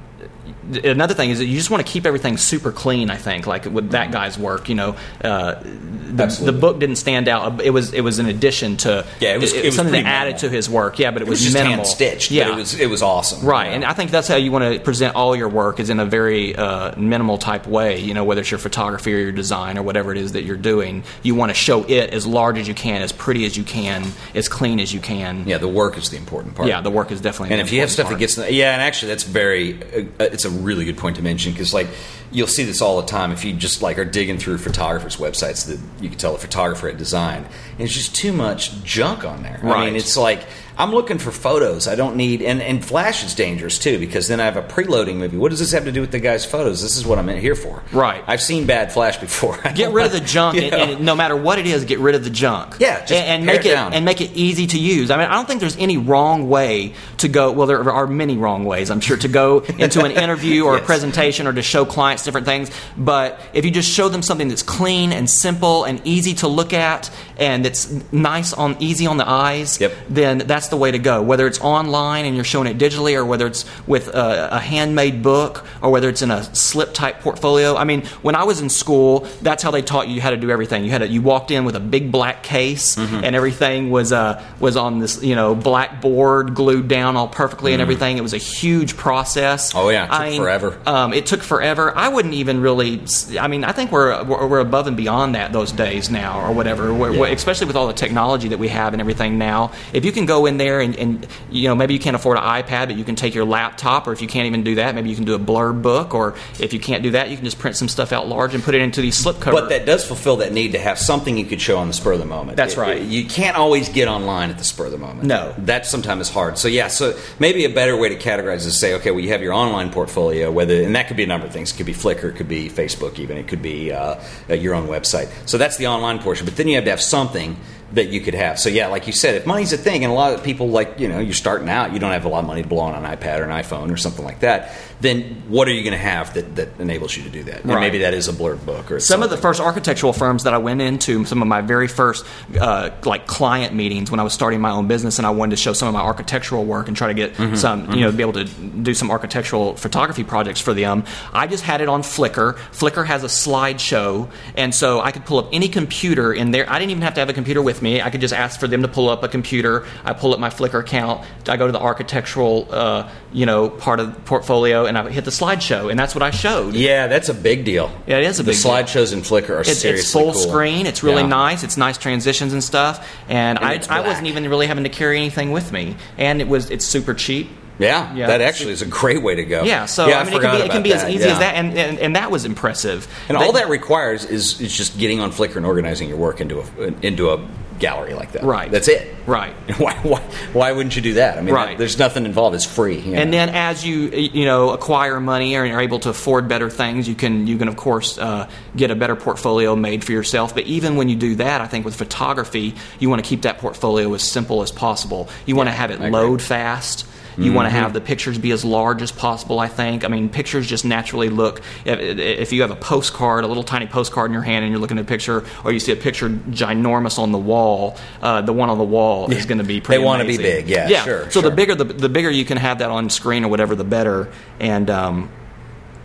[0.83, 3.09] Another thing is that you just want to keep everything super clean.
[3.09, 7.27] I think, like with that guy's work, you know, uh, the, the book didn't stand
[7.27, 7.61] out.
[7.61, 10.33] It was it was an addition to Yeah, it was- it was something that added
[10.35, 10.39] minimal.
[10.41, 10.99] to his work.
[10.99, 11.77] Yeah, but it, It was just minimal.
[11.77, 12.31] hand stitched.
[12.31, 13.45] Yeah, but it was it was awesome.
[13.47, 13.65] right.
[13.65, 13.75] you know?
[13.77, 16.05] And I think that's how you want to present all your work is in a
[16.05, 17.99] very uh, minimal type way.
[17.99, 20.57] You know, whether it's your photography or your design or whatever it is that you're
[20.57, 23.63] doing, you want to show it as large as you can, as pretty as you
[23.63, 24.05] can,
[24.35, 25.47] as clean as you can.
[25.47, 26.69] yeah, the work is the important part.
[26.69, 27.53] Yeah, the work is definitely.
[27.53, 28.19] And an if you have stuff part.
[28.19, 29.73] that gets, yeah, and actually that's very,
[30.19, 31.87] uh, it's a really good point to mention because like
[32.31, 35.65] you'll see this all the time if you just like are digging through photographers' websites
[35.67, 39.41] that you can tell a photographer had designed, and it's just too much junk on
[39.43, 39.59] there.
[39.63, 39.85] I Right.
[39.87, 40.45] mean, it's like
[40.79, 41.87] I'm looking for photos.
[41.87, 45.17] I don't need, and and Flash is dangerous too because then I have a preloading
[45.17, 45.37] movie.
[45.37, 46.81] What does this have to do with the guy's photos?
[46.81, 47.83] This is what I'm in here for.
[47.91, 48.23] Right.
[48.25, 49.57] I've seen bad Flash before.
[49.75, 52.23] Get rid of the junk, and, and no matter what it is, get rid of
[52.23, 52.77] the junk.
[52.79, 53.93] Yeah, just and, and make it down.
[53.93, 55.11] and make it easy to use.
[55.11, 57.51] I mean, I don't think there's any wrong way to go.
[57.51, 60.81] Well, there are many wrong ways, I'm sure, to go into an interview or a
[60.81, 62.71] presentation or to show clients different things.
[62.97, 66.71] But if you just show them something that's clean and simple and easy to look
[66.71, 69.93] at and it's nice on easy on the eyes, Yep.
[70.09, 71.21] then that's the way to go.
[71.21, 75.21] Whether it's online and you're showing it digitally, or whether it's with a, a handmade
[75.21, 77.75] book, or whether it's in a slip type portfolio.
[77.75, 80.51] I mean, when I was in school, that's how they taught you how to do
[80.51, 80.83] everything.
[80.83, 83.23] You had a, you walked in with a big black case, Mm-hmm.
[83.23, 87.73] and everything was uh, was on this you know black board glued down all perfectly
[87.73, 88.17] and everything.
[88.17, 89.73] It was a huge process.
[89.73, 89.79] Mm.
[89.79, 90.81] Oh, yeah, it took I mean, forever.
[90.85, 91.95] Um, it took forever.
[91.95, 93.01] I wouldn't even really.
[93.39, 96.91] I mean, I think we're we're, above and beyond that those days now, or whatever.
[97.13, 97.27] Yeah.
[97.27, 99.71] especially with all the technology that we have and everything now.
[99.93, 102.43] If you can go in there and, and you know maybe you can't afford an
[102.43, 105.09] iPad, but you can take your laptop, or if you can't even do that, maybe
[105.09, 107.57] you can do a blurb book, or if you can't do that, you can just
[107.57, 109.53] print some stuff out large and put it into these slipcover.
[109.53, 112.13] But that does fulfill that need to have something you could show on the spur
[112.13, 112.57] of the moment.
[112.57, 112.97] That's It- right.
[112.97, 115.23] it- you can't always get online at the spur of the moment.
[115.23, 115.53] No.
[115.59, 116.57] that sometimes is hard.
[116.57, 119.29] So yeah, so maybe a better way to categorize is to say, okay, well, you
[119.29, 121.71] have your online portfolio, whether and that could be a number of things.
[121.71, 124.15] It could be Flickr, it could be Facebook, even it could be uh,
[124.49, 125.29] uh, your own website.
[125.45, 126.45] So that's the online portion.
[126.45, 127.55] But then you have to have something
[127.93, 128.59] that you could have.
[128.59, 130.99] So yeah, like you said, if money's a thing, and a lot of people like
[130.99, 133.03] you know you're starting out, you don't have a lot of money to blow on
[133.03, 134.75] an iPad or an iPhone or something like that.
[135.01, 137.61] Then what are you going to have that, that enables you to do that?
[137.61, 137.79] And Right.
[137.79, 140.57] maybe that is a blurb book or some of the first architectural firms that I
[140.57, 142.25] went into, some of my very first
[142.59, 145.61] uh, like client meetings when I was starting my own business, and I wanted to
[145.61, 147.55] show some of my architectural work and try to get Mm-hmm.
[147.55, 151.03] some, you know, be able to do some architectural photography projects for them.
[151.31, 152.55] I just had it on Flickr.
[152.73, 156.69] Flickr has a slideshow, and so I could pull up any computer in there.
[156.69, 158.01] I didn't even have to have a computer with me.
[158.01, 159.85] I could just ask for them to pull up a computer.
[160.03, 161.25] I pull up my Flickr account.
[161.47, 165.23] I go to the architectural, uh, you know, part of the portfolio, and I hit
[165.23, 166.73] the slideshow, and that's what I showed.
[166.75, 167.89] Yeah, that's a big deal.
[168.05, 168.71] Yeah, it is a the big deal.
[168.71, 170.41] slideshows in Flickr are It's, seriously it's full cool.
[170.51, 170.85] screen.
[170.85, 171.27] It's really Yeah.
[171.29, 171.63] nice.
[171.63, 173.07] It's nice transitions and stuff.
[173.29, 175.95] And, I, I wasn't even really having to carry anything with me.
[176.17, 177.49] And it was it's super cheap.
[177.79, 178.27] Yeah, Yeah.
[178.27, 179.63] that actually is a great way to go.
[179.63, 179.85] Yeah.
[179.85, 181.31] So Yeah, I mean, it can be it can be as easy Yeah.
[181.33, 183.07] as that, and, and and that was impressive.
[183.29, 186.41] And They- all that requires is, is just getting on Flickr and organizing your work
[186.41, 187.39] into a into a
[187.79, 188.43] gallery like that.
[188.43, 188.69] Right.
[188.69, 189.15] That's it.
[189.25, 189.53] Right.
[189.79, 190.19] Why, why,
[190.51, 191.37] why wouldn't you do that?
[191.37, 191.69] I mean, Right.
[191.69, 192.53] that- there's nothing involved.
[192.53, 192.99] It's free.
[192.99, 196.69] you And then as you you know acquire money or are able to afford better
[196.69, 200.53] things, you can you can of course uh, get a better portfolio made for yourself.
[200.53, 203.59] But even when you do that, I think with photography, you want to keep that
[203.59, 205.29] portfolio as simple as possible.
[205.45, 206.11] You want to have it I agree.
[206.11, 207.05] load fast.
[207.39, 207.83] You want to Mm-hmm.
[207.83, 209.59] have the pictures be as large as possible.
[209.59, 210.03] I think.
[210.03, 211.61] I mean, pictures just naturally look.
[211.85, 214.81] If, if you have a postcard, a little tiny postcard in your hand, and you're
[214.81, 218.53] looking at a picture, or you see a picture ginormous on the wall, uh, the
[218.53, 219.99] one on the wall is going to be pretty.
[220.01, 221.03] They wanna be big, yeah, yeah.
[221.03, 223.75] sure, So the bigger the the bigger you can have that on screen or whatever,
[223.75, 224.29] the better.
[224.59, 225.29] And um,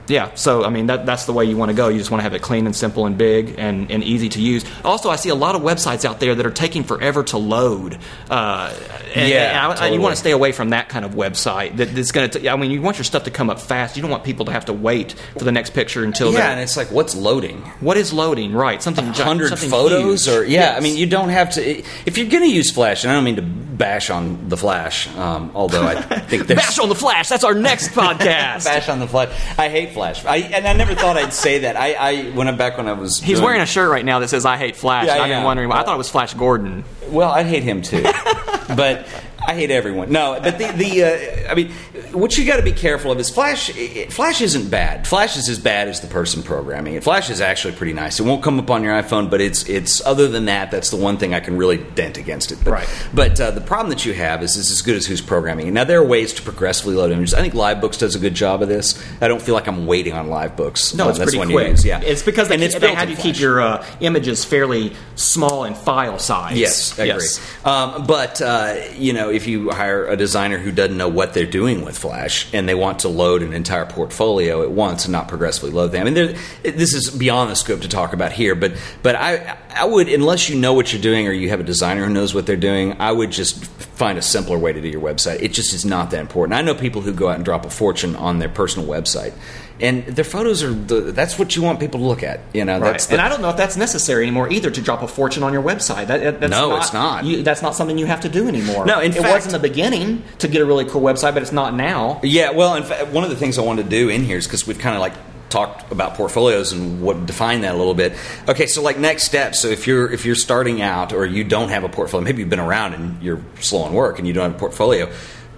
[0.07, 1.89] yeah, so I mean that that's the way you want to go.
[1.89, 4.41] You just want to have it clean and simple and big and, and easy to
[4.41, 4.65] use.
[4.85, 7.99] Also, I see a lot of websites out there that are taking forever to load.
[8.29, 8.73] Uh,
[9.15, 9.95] and, Yeah, and I- totally.
[9.95, 11.77] you want to stay away from that kind of website.
[11.79, 12.49] That, that's going to.
[12.51, 13.97] I mean, you want your stuff to come up fast.
[13.97, 16.33] You don't want people to have to wait for the next picture until.
[16.33, 17.63] yeah, and it's like, what's loading?
[17.81, 18.53] what is loading?
[18.53, 19.05] Right, something.
[19.07, 20.35] hundred photos huge.
[20.37, 20.77] or yeah Yes.
[20.77, 21.61] i mean you don't have to
[22.07, 25.09] if you're going to use flash and i don't mean to bash on the flash
[25.17, 27.29] um, although i think bash on the flash.
[27.29, 28.65] That's our next podcast.
[28.65, 31.77] bash on the flash i hate flash I, and i never thought i'd say that
[31.77, 34.19] i, I when i back when i was He's doing- wearing a shirt right now
[34.19, 35.69] that says "I hate Flash." Yeah, I've been wondering.
[35.71, 35.81] why.
[35.81, 36.85] I thought it was Flash Gordon.
[37.09, 38.03] Well, I hate him too,
[38.77, 39.07] but
[39.47, 40.11] I hate everyone.
[40.11, 41.71] No, but the the uh, I mean,
[42.13, 43.71] what you got to be careful of is Flash.
[43.77, 45.07] it- Flash isn't bad.
[45.07, 47.05] Flash is as bad as the person programming it.
[47.05, 48.19] Flash is actually pretty nice.
[48.21, 50.97] It won't come up on your iPhone, but it's it's other than that, that's the
[50.97, 52.59] one thing I can really dent against it.
[52.65, 53.09] But, Right.
[53.13, 55.71] But uh, the problem that you have is it's as good as who's programming it.
[55.73, 57.35] Now there are ways to progressively load images.
[57.35, 59.01] I think LiveBooks does a good job of this.
[59.21, 60.95] I don't feel like I'm waiting on LiveBooks.
[60.95, 61.65] No, it's that's pretty one quick.
[61.67, 64.45] You use, yeah, It's because they, and it's they in you keep your uh, images
[64.45, 66.57] fairly small in file size.
[66.59, 67.27] Yes, I agree.
[67.65, 71.47] Um, but uh, you know, if you hire a designer who doesn't know what they're
[71.47, 75.29] doing with Flash and they want to load an entire portfolio at once and not
[75.29, 78.55] progressively load them, I mean, this is beyond the scope to talk about here.
[78.55, 81.65] But but I I would unless you know what you're doing or you have a
[81.65, 83.65] designer who knows what they're doing, I would just
[83.95, 85.41] find a simpler way to do your website.
[85.41, 86.59] It just is not that important.
[86.59, 89.33] I know people who go out and drop a fortune on their personal website.
[89.81, 92.41] And their photos are the, that's what you want people to look at.
[92.53, 92.93] You know, Right.
[92.93, 95.43] that's the, and I don't know if that's necessary anymore either to drop a fortune
[95.43, 96.07] on your website.
[96.07, 97.25] That, that- that's No, not, it's not.
[97.25, 98.87] You, that's not something you have to do anymore.
[98.87, 101.43] No, in it fact- was in the beginning to get a really cool website, but
[101.43, 102.21] it's not now.
[102.23, 104.47] Yeah, well, in fact, one of the things I wanted to do in here is
[104.47, 105.15] because we've kind of like
[105.55, 108.13] talked about portfolios and what define that a little bit.
[108.49, 109.61] Okay, so like next steps.
[109.61, 112.51] So if you're if you're starting out or you don't have a portfolio, maybe you've
[112.51, 115.11] been around and you're slow on work and you don't have a portfolio.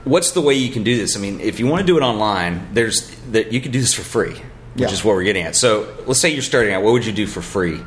[0.04, 1.16] What's the way you can do this?
[1.16, 3.94] I mean, if you want to do it online, there's that you can do this
[3.94, 4.42] for free, which
[4.76, 4.90] Yeah.
[4.92, 5.56] is what we're getting at.
[5.56, 6.82] So let's say you're starting out.
[6.84, 7.80] What would you do for free?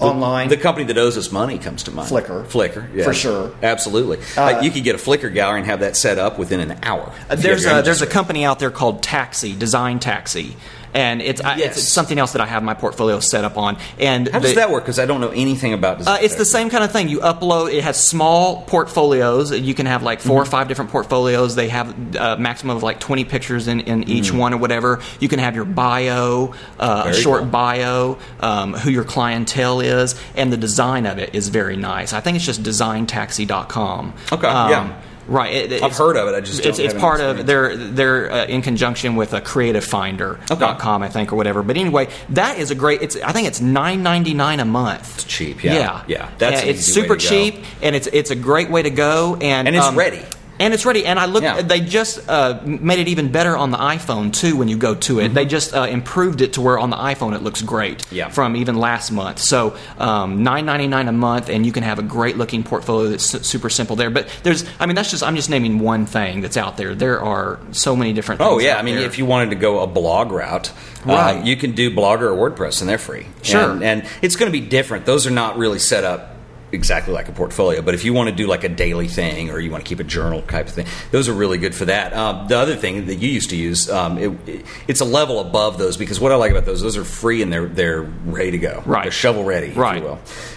[0.00, 0.48] Online.
[0.48, 2.08] The company that owes us money comes to mind.
[2.10, 2.44] Flickr.
[2.46, 3.04] Flickr, yeah.
[3.04, 3.52] For sure.
[3.62, 4.18] absolutely.
[4.36, 6.78] Uh, like you could get a Flickr gallery and have that set up within an
[6.82, 7.12] hour.
[7.28, 10.56] Uh, there's a, there's a company out there called Taxi Design Taxi,
[10.94, 13.76] and it's, I it's something else that I have my portfolio set up on.
[13.98, 14.84] And How does the- that work?
[14.84, 17.08] Because I don't know anything about Uh, it's the same kind of thing.
[17.08, 17.72] You upload.
[17.72, 19.50] It has small portfolios.
[19.52, 20.50] You can have like 4 or Mm-hmm.
[20.50, 21.54] five different portfolios.
[21.56, 24.38] They have a maximum of like twenty pictures in, in each Mm.
[24.38, 25.00] one or whatever.
[25.20, 27.48] You can have your bio, uh, a short cool.
[27.50, 32.12] bio, um, who your clientele is, and the design of it is very nice.
[32.12, 34.14] I think it's just designtaxi.com.
[34.32, 34.92] Okay, Um, yeah.
[35.28, 35.54] Right.
[35.54, 36.34] It- I've heard of it.
[36.34, 41.08] I just it's, it's part of they're they're uh, in conjunction with a creativefinder.com I
[41.08, 41.62] think or whatever.
[41.62, 43.02] But anyway, that is a great.
[43.02, 45.16] It's I think it's nine ninety nine a month.
[45.16, 45.74] It's cheap, yeah.
[45.74, 49.36] yeah, Yeah, that's an it's super cheap and it's it's a great way to go
[49.40, 50.22] and And it's um, ready.
[50.60, 51.06] And it's ready.
[51.06, 51.42] And I look.
[51.42, 51.62] Yeah.
[51.62, 54.56] They just uh, made it even better on the iPhone too.
[54.56, 57.34] When you go to it, they just uh, improved it to where on the iPhone
[57.34, 57.98] it looks great.
[57.98, 58.14] Mm-hmm.
[58.14, 58.28] Yeah.
[58.28, 59.38] From even last month.
[59.38, 63.08] So um, nine ninety nine a month, and you can have a great looking portfolio
[63.10, 64.10] that's su- super simple there.
[64.10, 66.94] But there's, I mean, that's just I'm just naming one thing that's out there.
[66.94, 68.40] There are so many different.
[68.40, 69.06] Oh yeah, I mean, there.
[69.06, 70.70] if you wanted to go a blog route,
[71.06, 71.44] uh, Right.
[71.44, 73.26] you can do Blogger or WordPress, and they're free.
[73.42, 73.70] Sure.
[73.70, 75.06] and, and it's going to be different.
[75.06, 76.34] Those are not really set up
[76.72, 77.82] exactly like a portfolio.
[77.82, 80.00] But if you want to do like a daily thing, or you want to keep
[80.00, 82.12] a journal type of thing, those are really good for that.
[82.14, 85.40] Um, the other thing that you used to use, um, it, it- it's a level
[85.40, 88.50] above those because what I like about those, those are free and they're they're ready
[88.52, 88.82] to go.
[88.86, 89.04] Right.
[89.04, 89.96] they're shovel ready, Right.
[89.96, 90.08] if you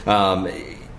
[0.05, 0.11] will.
[0.13, 0.49] Um,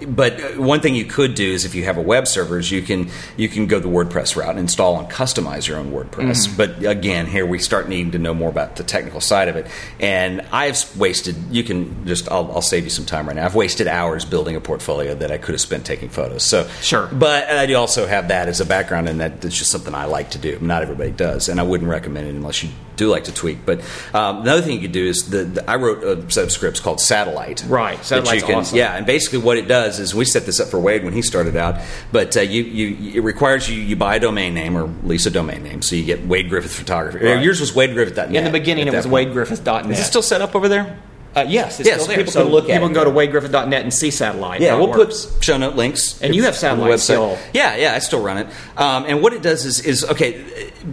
[0.04, 2.82] but one thing you could do is if you have a web server, is you
[2.82, 6.48] can you can go the WordPress route and install and customize your own WordPress.
[6.48, 6.56] Mm-hmm.
[6.56, 9.66] But again, here we start needing to know more about the technical side of it.
[10.00, 11.36] And I've wasted.
[11.50, 13.44] You can just I'll, I'll save you some time right now.
[13.44, 16.42] I've wasted hours building a portfolio that I could have spent taking photos.
[16.42, 17.06] So Sure.
[17.06, 20.06] But I do also have that as a background, and that it's just something I
[20.06, 20.58] like to do.
[20.60, 23.64] Not everybody does, and I wouldn't recommend it unless you do like to tweak.
[23.64, 23.80] But
[24.14, 26.80] um, another thing you could do is the, the I wrote a set of scripts
[26.80, 27.64] called Satellite.
[27.66, 28.02] Right.
[28.04, 28.78] Satellite's can, awesome.
[28.78, 31.22] Yeah, and basically what it does is we set this up for Wade when he
[31.22, 34.84] started out, but uh, you, you it requires you you buy a domain name or
[35.04, 37.24] lease a domain name, so you get Wade Griffith Photography.
[37.24, 37.42] Right.
[37.42, 38.34] Yours was WadeGriffith.net.
[38.34, 39.30] in the beginning, it was that point.
[39.30, 39.90] WadeGriffith.net.
[39.90, 40.98] Is it still set up over there?
[41.34, 42.16] Uh, yes, it's Yes, still there.
[42.18, 42.94] people so can look at people it.
[42.94, 44.60] can go to WadeGriffith.net and see satellite.
[44.60, 46.20] Yeah, we'll put show note links.
[46.20, 46.98] And you have on the Satellite website.
[47.00, 47.38] still.
[47.54, 48.46] Yeah, yeah, I still run it.
[48.76, 50.44] Um, and what it does is, is okay.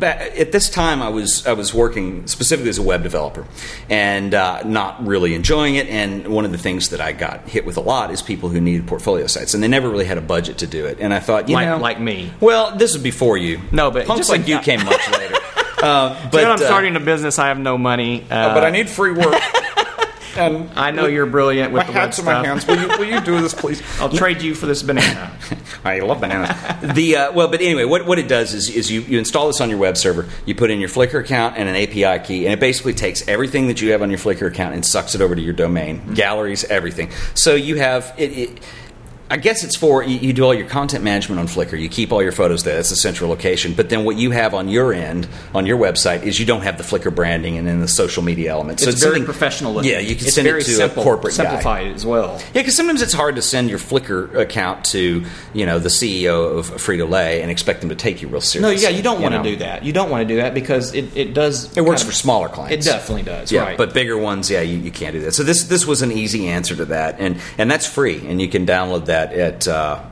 [0.02, 3.46] At this time, I was I was working specifically as a web developer,
[3.90, 5.88] and uh, not really enjoying it.
[5.88, 8.62] And one of the things that I got hit with a lot is people who
[8.62, 11.00] needed portfolio sites, and they never really had a budget to do it.
[11.02, 12.32] And I thought, you Like- know, like me.
[12.40, 13.60] Well, this was before you.
[13.72, 15.36] No, but punks just like like- you came much later.
[15.82, 17.40] Uh, but I'm uh, starting a business.
[17.40, 18.26] I have no money.
[18.30, 19.34] Uh, but I need free work.
[20.38, 22.66] and I know you're brilliant with My the web hat's in my hands.
[22.68, 23.82] Will you, will you do this, please?
[24.00, 25.32] I'll trade you for this banana.
[25.84, 26.56] I love bananas.
[26.96, 29.62] the uh, well, but anyway, what, what it does is, is you, you install this
[29.62, 30.28] on your web server.
[30.46, 33.68] You put in your Flickr account and an API key, and it basically takes everything
[33.68, 36.64] that you have on your Flickr account and sucks it over to your domain, galleries,
[36.66, 37.12] everything.
[37.34, 38.32] So you have it.
[38.32, 38.64] it
[39.32, 41.80] I guess it's for you, you do all your content management on Flickr.
[41.80, 42.76] You keep all your photos there.
[42.76, 43.74] That's the central location.
[43.74, 46.80] But then what you have on your end, on your website, is you don't have
[46.80, 48.80] the Flickr branding and then the social media element.
[48.80, 49.92] So it's very professional looking.
[49.92, 51.44] Yeah, you can it's send it to simple, a corporate guy.
[51.44, 52.40] simplified as well.
[52.40, 56.58] Yeah, because sometimes it's hard to send your Flickr account to you know the CEO
[56.58, 58.76] of Frito Lay and expect them to take you real seriously.
[58.76, 59.84] No, yeah, you don't want to do that.
[59.84, 61.78] You don't want to do that because it, it does.
[61.78, 62.88] It works kind for smaller clients.
[62.88, 63.52] It definitely does.
[63.52, 63.78] Yeah, right.
[63.78, 65.34] but bigger ones, yeah, you, you can't do that.
[65.34, 68.48] So this this was an easy answer to that, and and that's free, and you
[68.48, 69.68] can download that at.
[69.68, 70.04] Uh,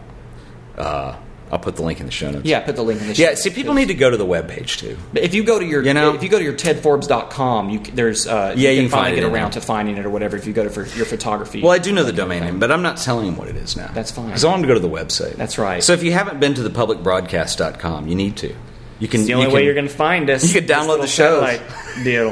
[0.77, 1.15] uh,
[1.49, 2.45] I'll put the link in the show notes.
[2.45, 4.79] yeah, put the link in the Yeah, see, people need to go to the webpage
[4.79, 4.97] too.
[5.13, 6.13] But if you go to your, You know?
[6.13, 9.11] if you go to your tedforbes.com, you there's uh, Yeah, you you can can finally
[9.11, 10.35] find it get around to finding it or whatever.
[10.35, 12.69] If you go to for your photography, Well, I do know the domain name, but
[12.69, 13.89] I'm not telling them what it is now.
[13.93, 14.25] That's fine.
[14.25, 15.35] Because I want them to go to the website.
[15.37, 15.81] That's right.
[15.81, 18.53] So if you haven't been to the publicbroadcast.com, you need to.
[18.99, 19.21] You can.
[19.21, 20.43] It's the only you way you're going to find us.
[20.45, 21.41] You could This download the shows.
[21.47, 21.61] satellite
[22.03, 22.27] deal.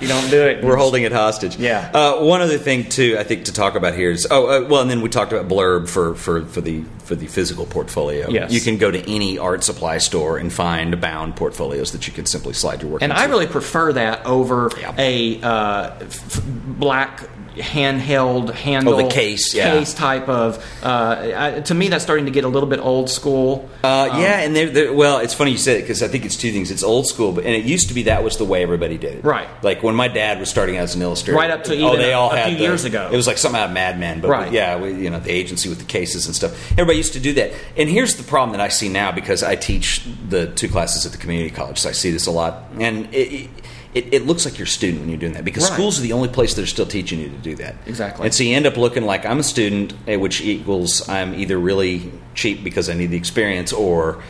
[0.00, 0.64] you don't do it.
[0.64, 1.56] We're holding it hostage.
[1.56, 1.90] Yeah.
[1.92, 4.80] Uh, one other thing too, I think to talk about here is oh uh, well,
[4.82, 8.28] and then we talked about Blurb for, for, for the for the physical portfolio.
[8.30, 8.52] Yes.
[8.52, 12.26] You can go to any art supply store and find bound portfolios that you can
[12.26, 13.02] simply slide your work.
[13.02, 13.22] And into.
[13.22, 14.94] I really prefer that over Yeah.
[14.98, 19.72] a uh, f- black handheld handle Oh, the case, yeah.
[19.78, 20.64] case type of.
[20.82, 23.68] Uh, I, to me, that's starting to get a little bit old school.
[23.84, 26.36] Uh, yeah, and they're, they're, well, it's funny you said it because I think it's
[26.36, 26.70] two things.
[26.70, 29.14] It's old school, but and it used to be that was the way everybody did
[29.18, 29.24] it.
[29.24, 29.48] Right.
[29.62, 31.98] Like when my dad was starting out as an illustrator, Right up to oh, even
[31.98, 33.08] they a- all a had few the- years ago.
[33.12, 34.52] It was like something out of Mad Men, but Right.
[34.52, 36.52] yeah, we, you know, the agency with the cases and stuff.
[36.72, 37.52] Everybody used to do that.
[37.76, 41.12] And here's the problem that I see now because I teach the two classes at
[41.12, 43.18] the community college, so I see this a lot, and it.
[43.32, 43.50] it,
[43.94, 45.74] it looks like you're a student when you're doing that because Right.
[45.74, 47.76] schools are the only place that are still teaching you to do that.
[47.86, 48.24] Exactly.
[48.24, 51.58] And so you end up looking like I'm a student, eh, which equals I'm either
[51.58, 54.22] really cheap because I need the experience or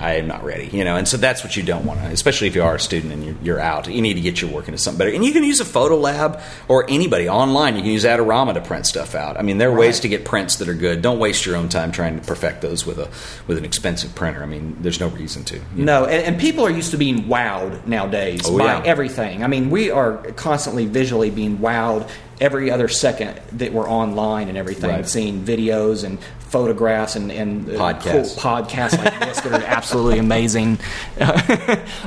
[0.00, 2.46] I am not ready, you know, and so that's what you don't want to, especially
[2.46, 3.88] if you are a student and you're, you're out.
[3.88, 5.10] You need to get your work into something better.
[5.12, 7.74] And you can use a photo lab or anybody online.
[7.74, 9.36] You can use Adorama to print stuff out.
[9.36, 11.02] I mean, there are ways to get prints that are good.
[11.02, 13.08] Don't waste your own time trying to perfect those with a
[13.48, 14.42] with an expensive printer.
[14.42, 15.60] I mean, there's no reason to.
[15.74, 18.82] No, and, and people are used to being wowed nowadays Oh, by yeah.
[18.84, 19.42] everything.
[19.42, 22.08] I mean, we are constantly visually being wowed
[22.40, 25.08] every other second that we're online and everything, Right.
[25.08, 28.02] seeing videos and photographs and, and Podcasts.
[28.02, 30.78] cool podcasts like this that are absolutely amazing.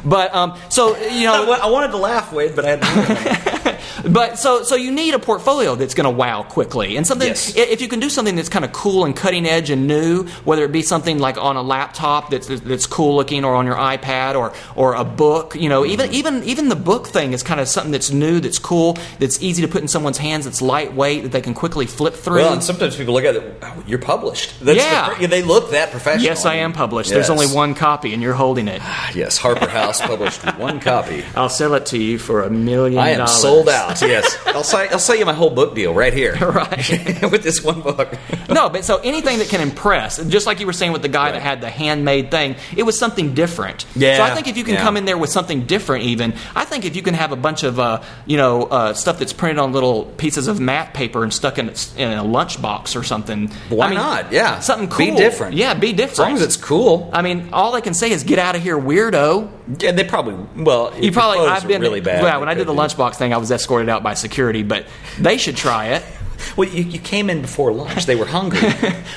[0.05, 3.79] but um, so you know, I wanted to laugh, Wade, but I had
[4.11, 7.55] but so so you need a portfolio that's going to wow quickly, and something Yes.
[7.55, 10.63] if you can do something that's kind of cool and cutting edge and new, whether
[10.65, 14.35] it be something like on a laptop that's that's cool looking, or on your iPad,
[14.35, 17.67] or or a book, you know, even even even the book thing is kind of
[17.67, 21.31] something that's new, that's cool, that's easy to put in someone's hands, that's lightweight, that
[21.31, 22.37] they can quickly flip through.
[22.37, 23.63] Well, and sometimes people look at it.
[23.85, 23.99] You're
[24.31, 24.59] published.
[24.65, 25.15] That's Yeah.
[25.19, 26.23] the, they look that professional.
[26.25, 27.09] yes, I am published.
[27.09, 28.81] There's only one copy, and you're holding it.
[29.13, 31.23] Yes, Harper House published one copy.
[31.35, 33.31] I'll sell it to you for a million I am dollars.
[33.41, 34.01] sold out.
[34.11, 37.21] Yes, I'll sell, I'll sell you my whole book deal right here, Right.
[37.31, 38.13] with this one book.
[38.49, 41.31] no, but so anything that can impress, just like you were saying with the guy
[41.31, 43.85] that had the handmade thing, it was something different.
[43.95, 44.81] Yeah, So I think if you can yeah.
[44.81, 47.63] come in there with something different, even I think if you can have a bunch
[47.63, 51.33] of uh, you know uh, stuff that's printed on little pieces of matte paper and
[51.33, 53.49] stuck in, a- in a lunchbox or something.
[53.69, 54.20] Why I mean, not?
[54.31, 54.59] Yeah.
[54.59, 55.05] something cool.
[55.05, 55.55] Be different.
[55.55, 56.11] Yeah, be different.
[56.11, 57.09] As long as it's cool.
[57.13, 59.49] I mean, all I can say is get out of here, weirdo.
[59.81, 60.35] Yeah, they probably.
[60.63, 61.47] Well, You probably.
[61.47, 62.23] I've been really bad.
[62.23, 62.79] Well, when I did the be.
[62.79, 64.85] lunchbox thing, I was escorted out by security, but
[65.19, 66.03] they should try it.
[66.55, 68.05] Well, you, you came in before lunch.
[68.05, 68.59] They were hungry.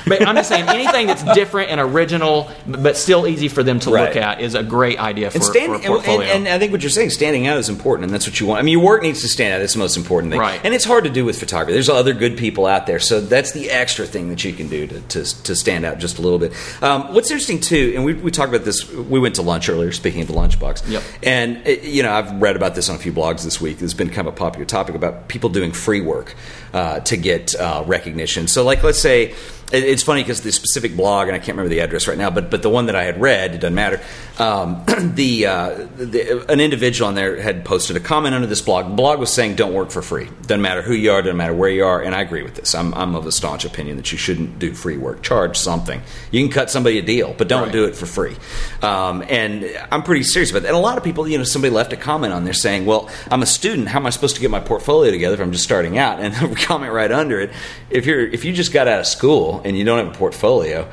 [0.07, 3.89] But I'm just saying, anything that's different and original, but still easy for them to
[3.89, 6.27] look at, is a great idea for, and standing, for a portfolio.
[6.27, 8.45] And, and I think what you're saying, standing out is important, and that's what you
[8.45, 8.59] want.
[8.59, 9.59] I mean, your work needs to stand out.
[9.59, 10.39] That's the most important thing.
[10.39, 10.61] Right.
[10.63, 11.73] And it's hard to do with photography.
[11.73, 14.85] There's other good people out there, so that's the extra thing that you can do
[14.85, 16.53] to, to, to stand out just a little bit.
[16.83, 18.87] Um, what's interesting too, and we, we talked about this.
[18.91, 19.91] We went to lunch earlier.
[19.91, 21.03] Speaking of the lunchbox, Yep.
[21.23, 23.81] And uh, you know, I've read about this on a few blogs this week.
[23.81, 26.35] It's been kind of a popular topic about people doing free work
[26.73, 28.47] uh, to get uh, recognition.
[28.47, 29.35] So, like, let's say
[29.71, 32.29] it- it's funny because the specific blog, and I can't remember the address right now,
[32.29, 33.99] but but the one that I had read, it doesn't matter.
[34.37, 34.83] Um,
[35.15, 38.87] the, uh, the an individual on there had posted a comment under this blog.
[38.89, 40.27] The blog was saying, "Don't work for free.
[40.41, 41.21] Doesn't matter who you are.
[41.21, 42.75] Doesn't matter where you are." And I agree with this.
[42.75, 45.21] I'm I'm of a staunch opinion that you shouldn't do free work.
[45.23, 46.01] Charge something.
[46.31, 47.71] You can cut somebody a deal, but don't Right.
[47.71, 48.35] do it for free.
[48.81, 50.67] Um, and I'm pretty serious about that.
[50.69, 53.09] And a lot of people, you know, somebody left a comment on there saying, "Well,
[53.31, 53.87] I'm a student.
[53.87, 56.35] How am I supposed to get my portfolio together if I'm just starting out?" And
[56.57, 57.51] comment right under it:
[57.89, 60.89] If you're if you just got out of school and you don't have a portfolio,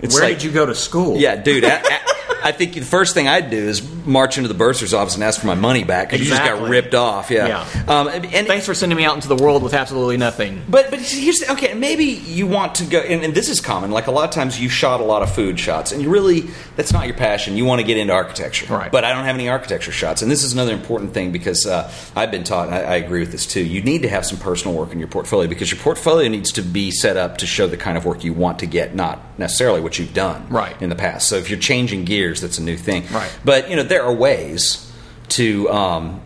[0.00, 1.16] it's Where like, did you go to school?
[1.16, 1.64] Yeah, dude.
[1.64, 2.00] I, I,
[2.44, 5.40] I think the first thing I'd do is march into the bursar's office and ask
[5.40, 7.30] for my money back because you just got ripped off.
[7.30, 7.46] Yeah.
[7.48, 7.84] Yeah.
[8.00, 10.62] Um, and, and- Thanks for sending me out into the world with absolutely nothing.
[10.68, 11.74] but but here's the, okay.
[11.74, 13.90] Maybe you want to go, and, and this is common.
[13.90, 16.42] Like a lot of times, you shot a lot of food shots, and you really
[16.76, 17.56] that's not your passion.
[17.56, 18.90] You want to get into architecture, Right.
[18.92, 21.90] But I don't have any architecture shots, and this is another important thing because uh,
[22.14, 23.64] I've been taught, and I, I agree with this too.
[23.64, 26.62] You need to have some personal work in your portfolio because your portfolio needs to
[26.62, 29.80] be set up to show the kind of work you want to get, not necessarily
[29.80, 30.80] what you've done Right.
[30.80, 31.28] in the past.
[31.28, 33.36] So if you're changing gears, that's a new thing, Right.
[33.44, 34.82] But you know there are ways.
[35.30, 36.20] To um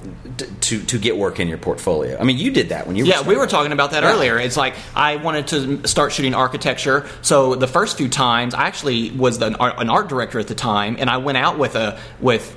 [0.61, 2.18] to to get work in your portfolio.
[2.20, 4.12] I mean, you did that when you were Yeah, we were talking about that Yeah.
[4.12, 4.38] earlier.
[4.38, 7.09] It's like I wanted to start shooting architecture.
[7.22, 10.96] So the first few times, I actually was the, an art director at the time,
[10.98, 12.54] and I went out with a with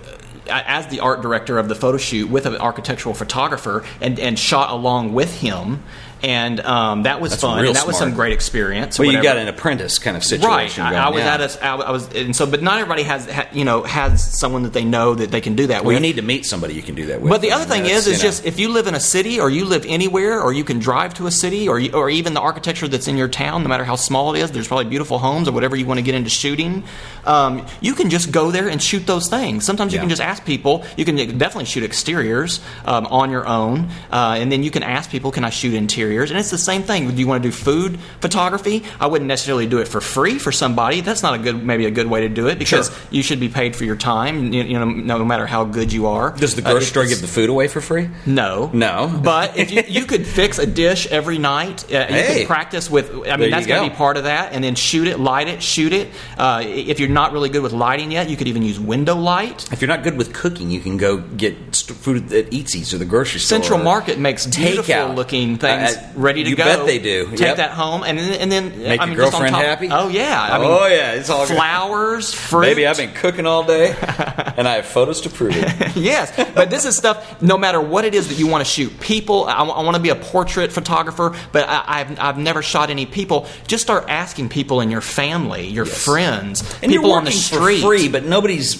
[0.49, 4.69] as the art director of the photo shoot with an architectural photographer and, and shot
[4.69, 5.82] along with him.
[6.24, 7.60] And um, that was That's fun.
[7.60, 8.10] And that was smart.
[8.12, 8.98] some great experience.
[8.98, 10.30] Well, you got an apprentice kind of Right,
[10.70, 10.84] situation.
[10.86, 11.34] I, going, I was yeah.
[11.34, 14.64] at a, I was, and so, but not everybody has, ha, you know, has someone
[14.64, 15.96] that they know that they can do that Well, with.
[15.96, 17.30] you need to meet somebody you can do that with.
[17.30, 18.24] But the other thing is, is know.
[18.30, 21.14] just if you live in a city or you live anywhere or you can drive
[21.16, 23.84] to a city or, you, or even the architecture that's in your town, no matter
[23.84, 26.30] how small it is, there's probably beautiful homes or whatever you want to get into
[26.30, 26.86] shooting.
[27.26, 29.66] Um, you can just go there and shoot those things.
[29.66, 30.04] Sometimes you Yeah.
[30.04, 30.86] can just ask people.
[30.96, 35.10] You can definitely shoot exteriors um, on your own, uh, and then you can ask
[35.10, 35.74] people, "Can I shoot
[36.13, 37.10] interiors?" And it's the same thing.
[37.10, 38.84] Do you want to do food photography?
[38.99, 41.02] I wouldn't necessarily do it for free for somebody.
[41.02, 42.97] That's not a good, maybe a good way to do it because Sure.
[43.12, 44.54] you should be paid for your time.
[44.54, 46.32] You, you know, no matter how good you are.
[46.32, 48.10] Does the Uh, grocery store give the food away for free?
[48.26, 49.12] no, No.
[49.23, 52.38] But if you, you could fix a dish every night, uh, you Hey.
[52.39, 53.12] could practice with.
[53.12, 55.47] I mean, you that's going to be part of that, and then shoot it, light
[55.47, 56.10] it, shoot it.
[56.38, 59.67] Uh, if you're not really good with lighting yet, you could even use window light.
[59.71, 62.97] If you're not good with cooking, you can go get st- food at Eatzi's or
[62.97, 63.58] the grocery store.
[63.60, 65.15] Central Market makes beautiful takeout.
[65.15, 66.63] looking things Uh, ready to you go.
[66.63, 67.28] bet they do.
[67.32, 67.58] Take Yep.
[67.58, 69.89] that home, and then and then Make I your mean, just on girlfriend top- happy?
[69.92, 71.56] Oh yeah, I mean, oh yeah, it's all good.
[71.56, 72.62] flowers, fruit.
[72.62, 73.96] Baby, I've been cooking all day,
[74.58, 75.96] and I have photos to prove it.
[75.96, 77.42] yes, but this is stuff.
[77.42, 79.46] No matter what it is that you want to shoot, people.
[79.46, 83.48] I, want to be a portrait photographer, but I, I've I've never shot any people.
[83.68, 87.82] Just start asking people in your family, your friends, And people you're on the street.
[87.82, 88.76] for free, but nobody's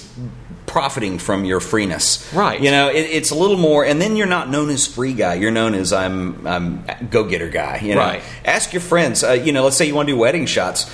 [0.74, 2.28] profiting from your freeness.
[2.34, 2.60] Right.
[2.60, 5.36] You know, it, it's a little more, and then you're not known as free guy.
[5.36, 7.80] You're known as I'm I'm go getter guy.
[7.84, 8.24] You know, Right.
[8.44, 9.24] ask your friends.
[9.24, 10.90] Uh, you know, let's say you want to do wedding shots.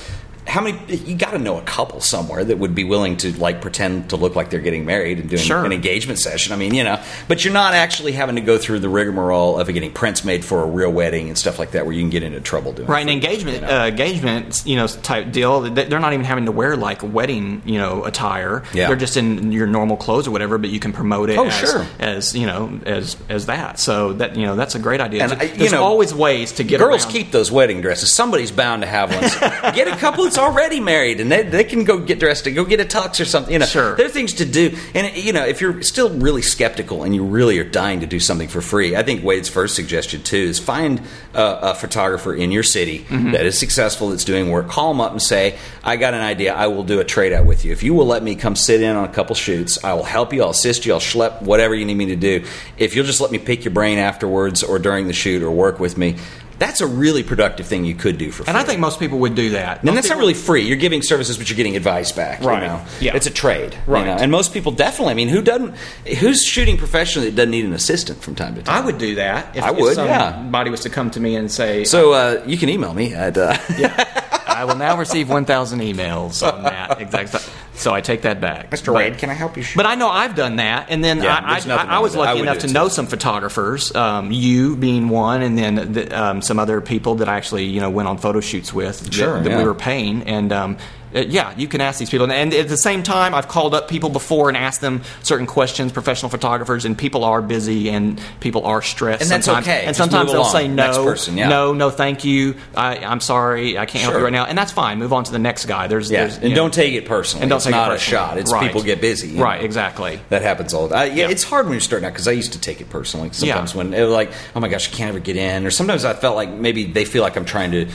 [0.49, 3.61] How many you got to know a couple somewhere that would be willing to like
[3.61, 5.63] pretend to look like they're getting married and doing Sure.
[5.63, 6.51] an engagement session.
[6.51, 9.67] I mean, you know, but you're not actually having to go through the rigmarole of
[9.71, 12.23] getting prints made for a real wedding and stuff like that, where you can get
[12.23, 12.87] into trouble doing.
[12.87, 13.81] Right, an engagement, You know?
[13.83, 15.61] uh, engagement, you know, type deal.
[15.61, 18.63] they- They're not even having to wear like wedding, you know, attire.
[18.73, 18.87] Yeah.
[18.87, 21.53] They're just in your normal clothes or whatever, but you can promote it Oh, as,
[21.53, 21.85] sure.
[21.99, 23.79] as you know, as as that.
[23.79, 25.23] So that you know, that's a great idea.
[25.23, 27.13] And, I- you There's know, always ways to get Girls around.
[27.13, 28.11] keep those wedding dresses.
[28.11, 29.73] Somebody's bound to have one.
[29.75, 32.79] get a couple already married, and they, they can go get dressed and go get
[32.79, 33.53] a tux or something.
[33.53, 33.95] You know, Sure.
[33.95, 34.75] there are things to do.
[34.95, 38.19] And you know, if you're still really skeptical and you really are dying to do
[38.19, 41.01] something for free, I think Wade's first suggestion too is find
[41.33, 43.31] a, a photographer in your city Mm-hmm.
[43.31, 44.67] that is successful, that's doing work.
[44.67, 46.53] Call them up and say, "I got an idea.
[46.53, 47.71] I will do a trade out with you.
[47.71, 50.33] If you will let me come sit in on a couple shoots, I will help
[50.33, 50.43] you.
[50.43, 50.93] I'll assist you.
[50.93, 52.45] I'll schlep whatever you need me to do.
[52.77, 55.79] If you'll just let me pick your brain afterwards or during the shoot or work
[55.79, 56.15] with me."
[56.59, 58.49] That's a really productive thing you could do for free.
[58.49, 59.77] and I think most people would do that.
[59.77, 60.63] And Most that's not really free.
[60.63, 62.41] You're giving services, but you're getting advice back.
[62.43, 62.61] Right.
[62.61, 62.85] You know?
[62.99, 63.15] Yeah.
[63.15, 63.73] It's a trade.
[63.73, 64.05] you Right.
[64.05, 64.17] know?
[64.19, 65.11] And most people definitely.
[65.11, 65.75] I mean, who doesn't?
[66.19, 68.83] Who's shooting professionally that doesn't need an assistant from time to time?
[68.83, 69.55] I would do that.
[69.55, 70.33] If, I would, if yeah.
[70.33, 73.37] somebody was to come to me and say, So uh, you can email me at.
[73.37, 73.55] Uh,
[74.47, 77.49] I will now receive 1,000 emails on that exact.
[77.79, 78.69] So I take that back.
[78.71, 78.87] Mr.
[78.87, 79.63] But- Wade, can I help you?
[79.63, 79.77] shoot?
[79.77, 82.39] But I know I've done that, and then Yeah, I, I, I, I was lucky
[82.41, 82.93] enough to know too.
[82.93, 83.95] some photographers.
[83.95, 87.79] Um, you being one, and then the, um, some other people that I actually you
[87.81, 89.57] know went on photo shoots with that, Sure, that yeah.
[89.57, 90.77] we were paying, and um,
[91.15, 92.31] uh, yeah, you can ask these people.
[92.31, 95.91] And at the same time, I've called up people before and asked them certain questions,
[95.91, 99.21] professional photographers, and people are busy and people are stressed.
[99.23, 99.67] And that's sometimes.
[99.67, 99.79] okay.
[99.85, 100.51] And Just sometimes they'll along.
[100.51, 101.49] say no, person, yeah.
[101.49, 102.55] no, no, thank you.
[102.75, 104.99] I, I'm sorry, I can't help you right now, and that's fine.
[104.99, 105.87] Move on to the next guy.
[105.87, 107.43] There's, yeah, there's, and you know- don't take it personally.
[107.43, 108.37] and don't it's take it not a shot.
[108.37, 108.65] It's Right.
[108.67, 109.29] people get busy.
[109.29, 109.43] you know?
[109.43, 110.19] Right, exactly.
[110.29, 111.09] That happens all the time.
[111.09, 111.29] Yeah, Yeah.
[111.29, 113.29] it's hard when you're starting out because I used to take it personally.
[113.31, 113.77] Sometimes Yeah.
[113.77, 116.13] when it was like, oh my gosh, I can't ever get in, or sometimes I
[116.13, 117.87] felt like maybe they feel like I'm trying to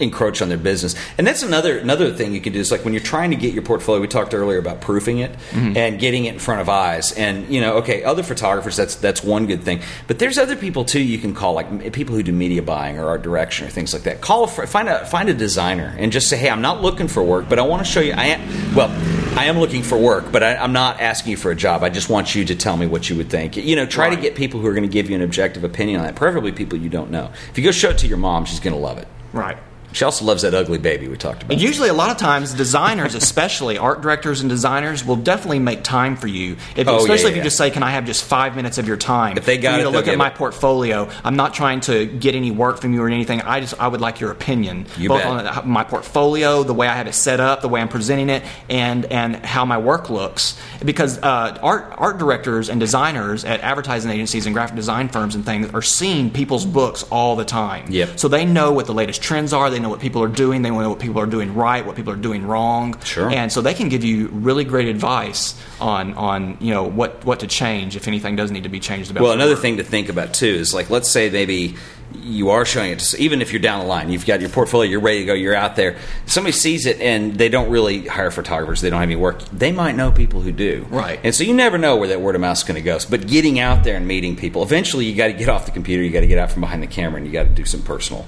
[0.00, 0.94] encroach on their business.
[1.18, 3.52] And that's another another thing you can do is like when you're trying to get
[3.54, 4.00] your portfolio.
[4.00, 5.76] We talked earlier about proofing it Mm-hmm.
[5.76, 7.12] and getting it in front of eyes.
[7.12, 9.80] And you know, okay, other photographers that's that's one good thing.
[10.06, 13.06] But there's other people too you can call like people who do media buying or
[13.08, 14.20] art direction or things like that.
[14.20, 17.08] Call a fr- find a find a designer and just say, hey, I'm not looking
[17.08, 18.12] for work, but I want to show you.
[18.12, 18.90] I am well.
[19.38, 21.82] I am looking for work, but I, I'm not asking you for a job.
[21.82, 23.56] I just want you to tell me what you would think.
[23.56, 26.00] You know, try to get people who are going to give you an objective opinion
[26.00, 26.16] on that.
[26.16, 27.30] Preferably people you don't know.
[27.50, 29.08] If you go show it to your mom, she's going to love it.
[29.32, 29.56] Right.
[29.92, 31.52] She also loves that ugly baby we talked about.
[31.52, 35.82] And usually, a lot of times, designers, especially art directors and designers, will definitely make
[35.84, 36.56] time for you.
[36.76, 37.42] If, Oh, yeah, especially if yeah.
[37.42, 39.80] you just say, "Can I have just five minutes of your time?" If they got
[39.80, 40.34] it, to look at my it.
[40.34, 41.08] portfolio.
[41.24, 43.40] I'm not trying to get any work from you or anything.
[43.42, 45.58] I just I would like your opinion, You both bet.
[45.58, 48.42] on my portfolio, the way I have it set up, the way I'm presenting it,
[48.68, 50.58] and and how my work looks.
[50.84, 55.44] Because uh, art art directors and designers at advertising agencies and graphic design firms and
[55.44, 57.84] things are seeing people's books all the time.
[57.88, 58.18] Yep.
[58.18, 59.70] So they know what the latest trends are.
[59.70, 60.62] They know what people are doing.
[60.62, 62.98] They want to know what people are doing right, what people are doing wrong.
[63.02, 63.30] Sure.
[63.30, 67.40] And so they can give you really great advice on on you know what what
[67.40, 69.22] to change if anything does need to be changed about.
[69.22, 69.62] Well, another work.
[69.62, 71.76] thing to think about too is like, let's say maybe
[72.20, 74.90] you are showing it to, even if you're down the line, you've got your portfolio,
[74.90, 75.96] you're ready to go, you're out there.
[76.26, 79.42] Somebody sees it and they don't really hire photographers, they don't have any work.
[79.46, 80.86] They might know people who do.
[80.90, 81.18] Right.
[81.22, 82.98] And so you never know where that word of mouth is going to go.
[83.08, 86.02] But getting out there and meeting people, eventually you got to get off the computer,
[86.02, 87.82] you got to get out from behind the camera, and you got to do some
[87.82, 88.26] personal.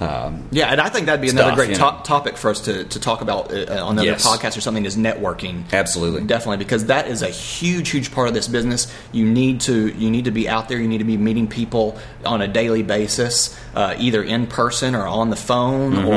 [0.00, 3.00] Um, Yeah, and I think that'd be another great to- topic for us to, to
[3.00, 4.26] talk about uh, on another Yes.
[4.26, 5.64] podcast or something is networking.
[5.72, 6.22] Absolutely.
[6.24, 8.92] definitely, because that is a huge, huge part of this business.
[9.12, 10.78] You need to you need to be out there.
[10.80, 15.06] You need to be meeting people on a daily basis, uh, either in person or
[15.06, 16.08] on the phone Mm-hmm,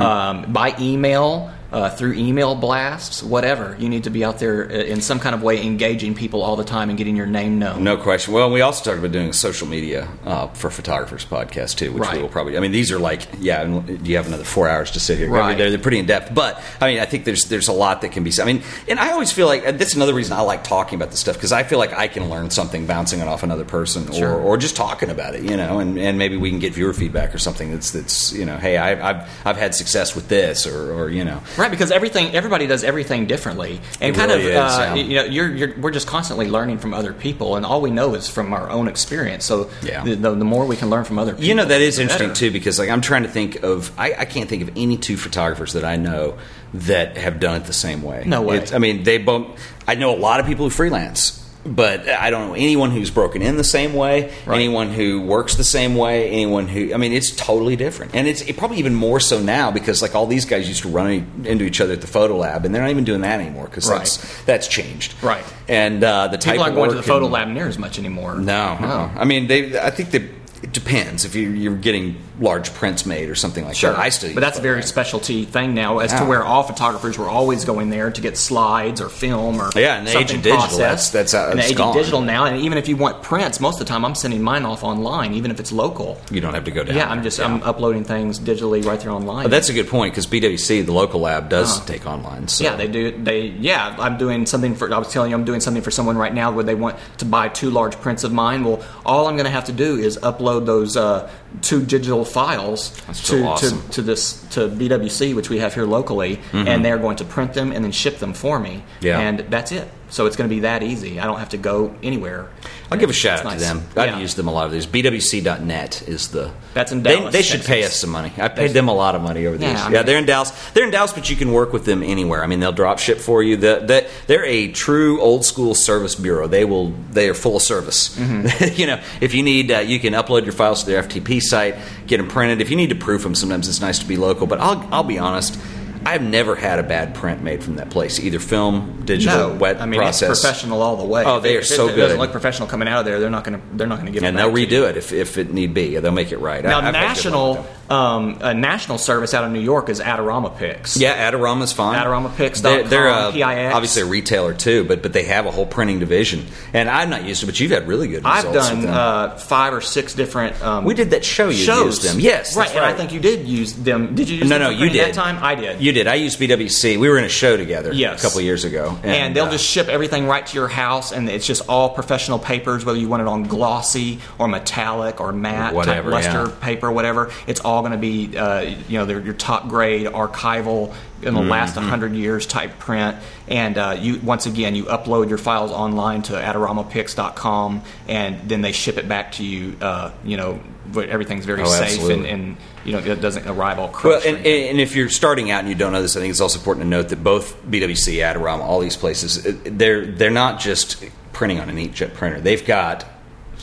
[0.00, 1.50] or Um, by email.
[1.76, 5.34] Uh, through email blasts, whatever you need to be out there uh, in some kind
[5.34, 7.84] of way, engaging people all the time and getting your name known.
[7.84, 8.32] No question.
[8.32, 12.22] Well, we also talked about doing social media uh, for photographers podcast too, which we
[12.22, 12.56] will probably.
[12.56, 15.26] I mean, these are like, yeah, and you have another four hours to sit here.
[15.26, 15.58] I mean, Right.
[15.58, 18.10] they're, they're pretty in depth, but I mean, I think there's there's a lot that
[18.12, 18.30] can be.
[18.30, 18.44] said.
[18.48, 21.20] I mean, and I always feel like that's another reason I like talking about this
[21.20, 24.32] stuff because I feel like I can learn something bouncing it off another person Sure.
[24.32, 26.94] or, or just talking about it, you know, and, and maybe we can get viewer
[26.94, 30.66] feedback or something that's that's you know, hey, I, I've I've had success with this
[30.66, 34.46] or or you know, Right, because everything, everybody does everything differently, and It kind really
[34.54, 34.94] of, is, uh, yeah.
[34.94, 38.14] you know, you're, you're, we're just constantly learning from other people, and all we know
[38.14, 39.44] is from our own experience.
[39.44, 40.02] So, Yeah.
[40.04, 42.28] the, the, the more we can learn from other people, You know that is interesting
[42.28, 42.38] better.
[42.40, 45.16] too because like I'm trying to think of I, I can't think of any two
[45.16, 46.38] photographers that I know
[46.74, 48.24] that have done it the same way.
[48.26, 48.56] No way.
[48.56, 49.46] It's- I mean, they both.
[49.88, 53.42] I know a lot of people who freelance, but I don't know anyone who's broken
[53.42, 54.32] in the same way.
[54.46, 54.54] Right.
[54.56, 56.28] Anyone who works the same way.
[56.30, 59.70] Anyone who I mean, it's totally different, and it's it probably even more so now
[59.70, 62.64] because like all these guys used to run into each other at the photo lab,
[62.64, 63.98] and they're not even doing that anymore because Right.
[63.98, 65.14] that's that's changed.
[65.22, 65.44] Right.
[65.68, 67.78] And uh, the type People of aren't going to the photo and- lab near as
[67.78, 68.36] much anymore.
[68.36, 69.10] no, No.
[69.16, 69.78] I mean, they.
[69.78, 70.28] I think the
[70.62, 73.98] it depends if you, you're getting large prints made or something like Sure, that.
[73.98, 76.20] I still, but that's a very specialty thing now, as Yeah.
[76.20, 79.98] to where all photographers were always going there to get slides or film or Yeah,
[79.98, 81.88] in the age of digital, that's- that's how in the age gone.
[81.88, 84.42] of digital now, and even if you want prints, most of the time I'm sending
[84.42, 86.18] mine off online, even if it's local.
[86.30, 86.94] You don't have to go down.
[86.96, 87.46] Yeah, I'm just Yeah.
[87.46, 89.44] I'm uploading things digitally right there online.
[89.44, 91.86] But that's a good point because BWC, the local lab, does Uh-huh.
[91.86, 92.48] take online.
[92.48, 92.64] So.
[92.64, 93.12] Yeah, they do.
[93.22, 94.92] They yeah, I'm doing something for.
[94.92, 97.24] I was telling you, I'm doing something for someone right now where they want to
[97.24, 98.62] buy two large prints of mine.
[98.64, 101.28] Well, all I'm going to have to do is upload those uh,
[101.62, 103.82] two digital files so to, awesome.
[103.82, 107.54] to to this to BWC, which we have here locally, and they're going to print
[107.54, 108.76] them and then ship them for me.
[108.76, 109.06] Mm-hmm.
[109.06, 109.20] Yeah.
[109.20, 109.88] and that's it.
[110.08, 111.18] So it's going to be that easy.
[111.18, 112.48] I don't have to go anywhere.
[112.92, 113.54] I'll give a shout out nice.
[113.54, 113.82] to them.
[113.96, 114.18] I've Yeah.
[114.20, 114.86] used them a lot of these.
[114.86, 116.52] BWC.net is the.
[116.74, 118.32] That's in They, Dallas, they should pay us some money.
[118.38, 119.80] I paid them a lot of money over the Yeah, years.
[119.82, 120.52] I Yeah, they're in Dallas.
[120.74, 122.44] They're in Dallas, but you can work with them anywhere.
[122.44, 123.56] I mean, they'll drop ship for you.
[123.56, 126.46] The, the, they're a true old school service bureau.
[126.46, 126.92] They will.
[127.10, 128.16] They are full of service.
[128.16, 128.74] Mm-hmm.
[128.80, 131.74] you know, if you need, uh, you can upload your files to their FTP site,
[132.06, 132.60] get them printed.
[132.60, 134.46] If you need to proof them, sometimes it's nice to be local.
[134.46, 135.58] But I'll, I'll be honest.
[136.06, 139.80] I've never had a bad print made from that place, either film, digital, No, wet
[139.80, 140.30] I mean process.
[140.30, 141.24] it's professional all the way.
[141.26, 143.18] Oh, they are If it- so if it doesn't look professional coming out of there.
[143.18, 143.66] They're not going to.
[143.76, 144.22] They're not going to give.
[144.22, 144.82] and it they'll back to you.
[144.82, 145.98] redo it if, if it need be.
[145.98, 146.62] They'll make it right.
[146.64, 147.66] Now, I- I've had good luck with national.
[147.88, 150.98] Um, a national service out of New York is AdoramaPix.
[150.98, 151.98] Yeah, Adorama's fine.
[151.98, 153.74] AdoramaPix.com, They're, they're uh, PIX.
[153.74, 156.46] obviously a retailer too, but but they have a whole printing division.
[156.72, 158.46] And I'm not used to, it, but you've had really good results.
[158.46, 160.60] I've done uh, five or six different.
[160.62, 161.48] Um, we did that show.
[161.48, 164.14] You shows used them, yes, right, that's And I think you did use them.
[164.14, 165.06] Did you use no, them no, you did.
[165.06, 165.42] that time?
[165.42, 165.80] I did.
[165.80, 166.06] You did.
[166.06, 166.98] I used BWC.
[166.98, 167.92] We were in a show together.
[167.92, 168.20] Yes.
[168.20, 171.28] a couple years ago, and, they'll uh, just ship everything right to your house, and
[171.28, 175.74] it's just all professional papers, whether you want it on glossy or metallic or matte,
[175.74, 176.54] Whatever, luster yeah.
[176.60, 177.30] paper, whatever.
[177.46, 181.40] It's all going to be, uh, you know, they're your top grade archival in the
[181.42, 181.80] last Mm-hmm.
[181.90, 183.16] 100 years type print.
[183.48, 188.72] And uh, you once again, you upload your files online to AdoramaPix.com, and then they
[188.72, 189.76] ship it back to you.
[189.80, 190.60] Uh, you know,
[190.92, 194.26] but everything's very Oh, safe, and, and you know, it doesn't arrive all Well, crushed.
[194.26, 196.40] or and, and if you're starting out and you don't know this, I think it's
[196.40, 200.60] also important to note that both BWC, Adorama, all these places, uh, they're they're not
[200.60, 202.40] just printing on an inkjet printer.
[202.40, 203.04] They've got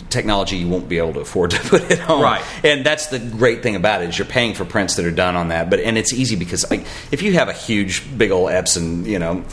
[0.09, 2.21] technology you won't be able to afford to put it on.
[2.21, 2.43] Right.
[2.63, 5.35] And that's the great thing about it is you're paying for prints that are done
[5.35, 5.69] on that.
[5.69, 9.19] But and it's easy because like if you have a huge big old Epson, you
[9.19, 9.43] know,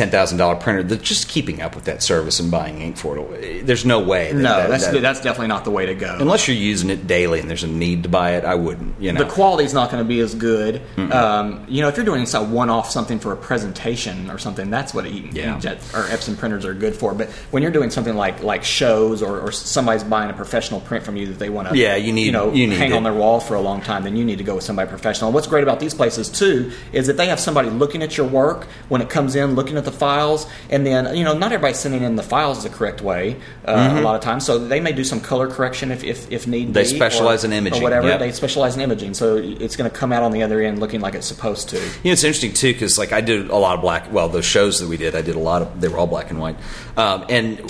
[0.00, 3.18] ten thousand dollar printer, that just keeping up with that service and buying ink for
[3.36, 4.32] it, there's no way.
[4.32, 6.16] That, no, that- that's that- that's definitely not the way to go.
[6.18, 8.44] unless you're using it daily and there's a need to buy it.
[8.44, 9.00] I wouldn't.
[9.00, 9.22] You know.
[9.24, 10.80] the quality's not going to be as good.
[10.96, 14.94] Um, you know, if you're doing some one-off something for a presentation or something, that's
[14.94, 15.54] what e- Yeah.
[15.56, 17.12] inkjet or Epson printers are good for.
[17.14, 21.04] But when you're doing something like like shows or, or somebody's buying a professional print
[21.04, 22.94] from you that they want to, Yeah, you need- you know you need hang it.
[22.94, 25.32] on their wall for a long time, then you need to go with somebody professional.
[25.32, 28.66] What's great about these places too is that they have somebody looking at your work
[28.88, 32.02] when it comes in, looking at the files, and then you know not everybody's sending
[32.02, 33.36] in the files the correct way
[33.66, 36.46] uh, a lot of times, so they may do some color correction if if, if
[36.46, 36.72] need Mm-hmm.
[36.72, 36.88] They be.
[36.88, 38.08] specialize or- in imaging, or whatever.
[38.08, 38.18] yep.
[38.20, 41.00] They specialize in imaging, so it's going to come out on the other end looking
[41.00, 41.76] like it's supposed to.
[41.78, 44.12] You know, it's interesting too because like I did a lot of black.
[44.12, 45.80] Well, the shows that we did, I did a lot of.
[45.80, 46.56] They were all black and white,
[46.96, 47.60] um, and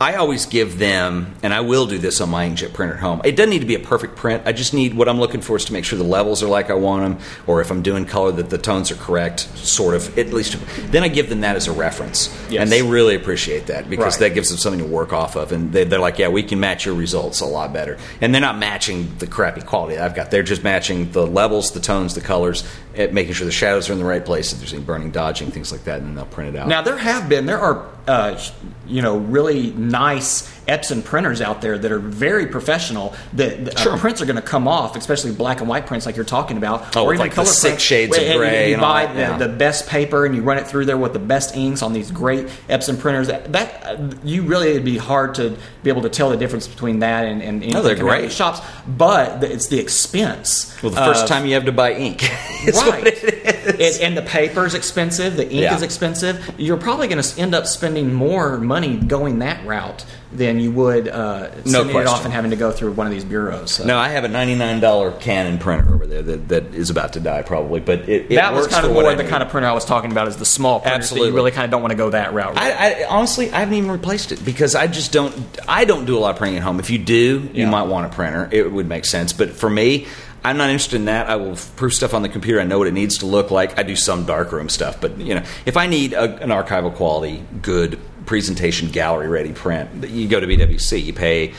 [0.00, 3.20] I always give them, and I will do this on my inkjet printer at home.
[3.24, 4.42] It doesn't need to be a perfect print.
[4.44, 6.68] I just need what I'm looking for is to make sure the levels are like
[6.68, 10.18] I want them, or if I'm doing color that the tones are correct, sort of
[10.18, 10.56] at least.
[10.90, 12.62] Then I give them that as a reference, Yes.
[12.62, 14.28] and they really appreciate that because Right.
[14.30, 16.58] that gives them something to work off of, and they, they're like, yeah, we can
[16.58, 17.96] match your results a lot better.
[18.20, 20.30] And they're not matching the crappy quality that I've got.
[20.32, 22.64] They're just matching the levels, the tones, the colors,
[22.96, 24.52] making sure the shadows are in the right place.
[24.52, 26.68] If there's any burning, dodging, things like that, and then they'll print it out.
[26.68, 28.38] Now there have been there are uh,
[28.86, 33.14] you know really nice Epson printers out there that are very professional.
[33.34, 33.98] That the, uh, Sure.
[33.98, 36.96] prints are going to come off, especially black and white prints like you're talking about,
[36.96, 39.36] Oh, with like the six shades of gray You, and all buy the, yeah.
[39.38, 42.10] the best paper and you run it through there with the best inks on these
[42.10, 43.26] great Epson printers.
[43.28, 46.66] That, that uh, you really it'd be hard to be able to tell the difference
[46.66, 48.32] between that and, and No, they're out of great.
[48.32, 48.60] shops.
[48.86, 50.74] But the, it's the expense.
[50.82, 52.22] well, the first of- time you have to buy ink,
[52.64, 52.74] right.
[52.74, 55.36] what it and the paper is expensive.
[55.36, 55.74] The ink Yeah.
[55.74, 56.54] is expensive.
[56.58, 60.04] You're probably going to end up spending more money going that route
[60.34, 63.24] than you would uh, sending it off and having to go through one of these
[63.24, 63.72] bureaus.
[63.72, 63.84] So.
[63.84, 67.20] No, I have a ninety-nine dollar Canon printer over there that, that is about to
[67.20, 69.30] die probably, but it, it that was kind of more the need.
[69.30, 71.28] kind of printer I was talking about is the small printers that Absolutely.
[71.28, 72.56] you really kind of don't want to go that route.
[72.56, 75.34] I, I honestly, I haven't even replaced it because I just don't.
[75.68, 76.80] I don't do a lot of printing at home.
[76.80, 78.48] If you do, you might want a printer.
[78.50, 79.32] It would make sense.
[79.32, 80.06] But for me,
[80.44, 81.28] I'm not interested in that.
[81.30, 82.60] I will proof stuff on the computer.
[82.60, 83.78] I know what it needs to look like.
[83.78, 87.42] I do some darkroom stuff, but you know, if I need a, an archival quality,
[87.62, 91.02] good presentation, gallery ready print, you go to BWC.
[91.02, 91.54] You pay.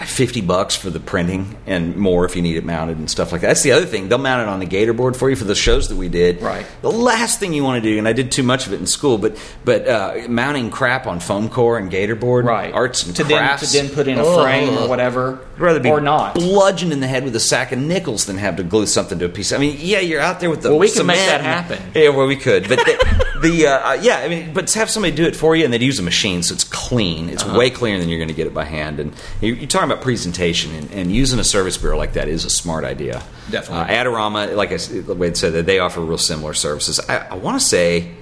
[0.00, 3.40] 50 bucks for the printing and more if you need it mounted and stuff like
[3.42, 3.46] that.
[3.48, 4.08] That's the other thing.
[4.08, 6.42] They'll mount it on the gator board for you for the shows that we did.
[6.42, 6.66] Right.
[6.82, 8.86] The last thing you want to do, and I did too much of it in
[8.86, 12.72] school, but but uh, mounting crap on foam core and gator board, Right.
[12.74, 13.72] arts and to then crafts.
[13.72, 14.42] to then put in a Ugh.
[14.42, 16.34] frame or whatever, I'd rather be or not.
[16.34, 19.24] bludgeoned in the head with a sack of nickels than have to glue something to
[19.26, 19.52] a piece.
[19.52, 21.80] I mean, yeah, you're out there with the Well, we can make that and- happen.
[21.94, 24.90] Yeah, well, we could, but the, the uh, uh, yeah, I mean, but to have
[24.90, 27.28] somebody do it for you and they'd use a machine, so it's clean.
[27.28, 27.58] It's Uh-huh.
[27.58, 28.98] way cleaner than you're going to get it by hand.
[29.00, 32.44] And you- you're talking about presentation, and, and using a service bureau like that is
[32.44, 33.22] a smart idea.
[33.50, 33.94] Definitely.
[33.94, 37.00] uh, Adorama, like I Wade said, that they offer real similar services.
[37.08, 38.12] I, I want to say.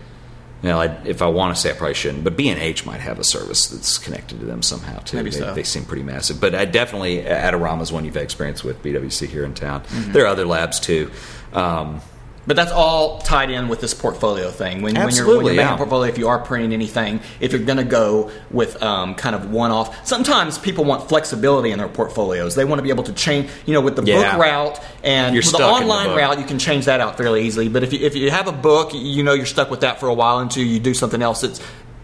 [0.62, 2.22] Know, I, if I want to say, I probably shouldn't.
[2.22, 5.16] But B and H might have a service that's connected to them somehow too.
[5.16, 5.54] Maybe they, so.
[5.54, 6.40] they seem pretty massive.
[6.40, 8.80] But I definitely Adorama is one you've had experience with.
[8.80, 9.80] BWC here in town.
[9.80, 10.12] Mm-hmm.
[10.12, 11.10] There are other labs too.
[11.52, 12.00] Um,
[12.46, 14.82] But that's all tied in with this portfolio thing.
[14.82, 17.62] When, when you're, when you're making a portfolio, if you are printing anything, if you're
[17.62, 21.88] going to go with um, kind of one off, sometimes people want flexibility in their
[21.88, 22.56] portfolios.
[22.56, 24.32] They want to be able to change, you know, with the Yeah.
[24.32, 27.16] book route and You're with the in the online route, you can change that out
[27.16, 27.68] fairly easily.
[27.68, 30.08] But if you, if you have a book, you know you're stuck with that for
[30.08, 31.60] a while until you do something else that's